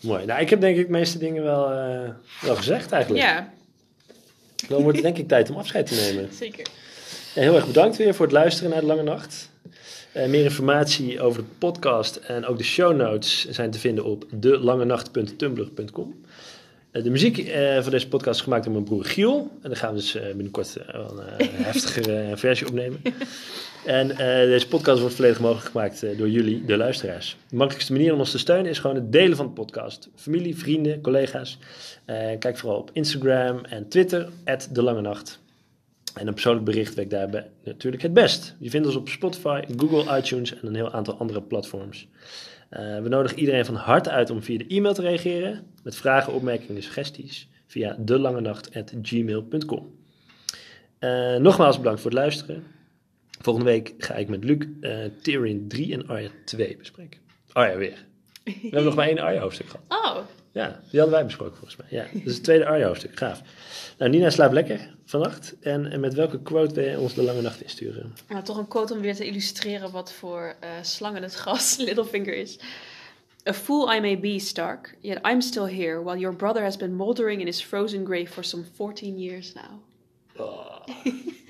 [0.00, 0.24] Mooi.
[0.24, 3.24] Nou, ik heb denk ik de meeste dingen wel, eh, wel gezegd eigenlijk.
[3.24, 3.52] Ja,
[4.68, 6.30] Dan wordt het denk ik tijd om afscheid te nemen.
[6.34, 6.66] zeker.
[7.34, 9.50] Ja, heel erg bedankt weer voor het luisteren naar de Lange Nacht.
[10.12, 14.24] Eh, meer informatie over de podcast en ook de show notes zijn te vinden op
[14.30, 16.24] delangenacht.tumblr.com.
[16.92, 19.50] Eh, de muziek eh, van deze podcast is gemaakt door mijn broer Giel.
[19.62, 23.02] En daar gaan we dus eh, binnenkort wel een heftigere versie opnemen.
[23.86, 24.08] En
[24.46, 27.36] deze podcast wordt volledig mogelijk gemaakt door jullie, de luisteraars.
[27.48, 30.08] De makkelijkste manier om ons te steunen is gewoon het delen van de podcast.
[30.14, 31.58] Familie, vrienden, collega's.
[32.38, 34.28] Kijk vooral op Instagram en Twitter,
[34.70, 35.40] de Lange Nacht.
[36.14, 38.54] En een persoonlijk bericht werkt daarbij natuurlijk het best.
[38.58, 42.08] Je vindt ons op Spotify, Google, iTunes en een heel aantal andere platforms.
[42.72, 46.32] Eh, we nodigen iedereen van harte uit om via de e-mail te reageren met vragen,
[46.32, 49.96] opmerkingen, suggesties via delangenacht.gmail.com.
[50.98, 52.64] Eh nogmaals bedankt voor het luisteren.
[53.40, 57.20] Volgende week ga ik met Luc eh Tyrion 3 en Arya 2 bespreken.
[57.52, 58.04] Arya weer.
[58.44, 59.84] We hebben nog maar één Arya hoofdstuk gehad.
[59.88, 60.16] Oh,
[60.52, 61.86] Ja, die hadden wij besproken volgens mij.
[61.90, 63.18] Ja, dat is het tweede Arjo-hoofdstuk.
[63.18, 63.42] Gaaf.
[63.98, 65.54] Nou, Nina slaapt lekker vannacht.
[65.60, 68.14] En, en met welke quote wil je ons de lange nacht insturen?
[68.28, 71.76] nou, toch een quote om weer te illustreren wat voor eh slang in het gras
[71.86, 72.58] Littlefinger is.
[73.48, 76.94] A fool I may be, Stark, yet I'm still here, while your brother has been
[76.94, 79.80] moldering in his frozen grave for some 14 years now.
[80.36, 80.86] Oh.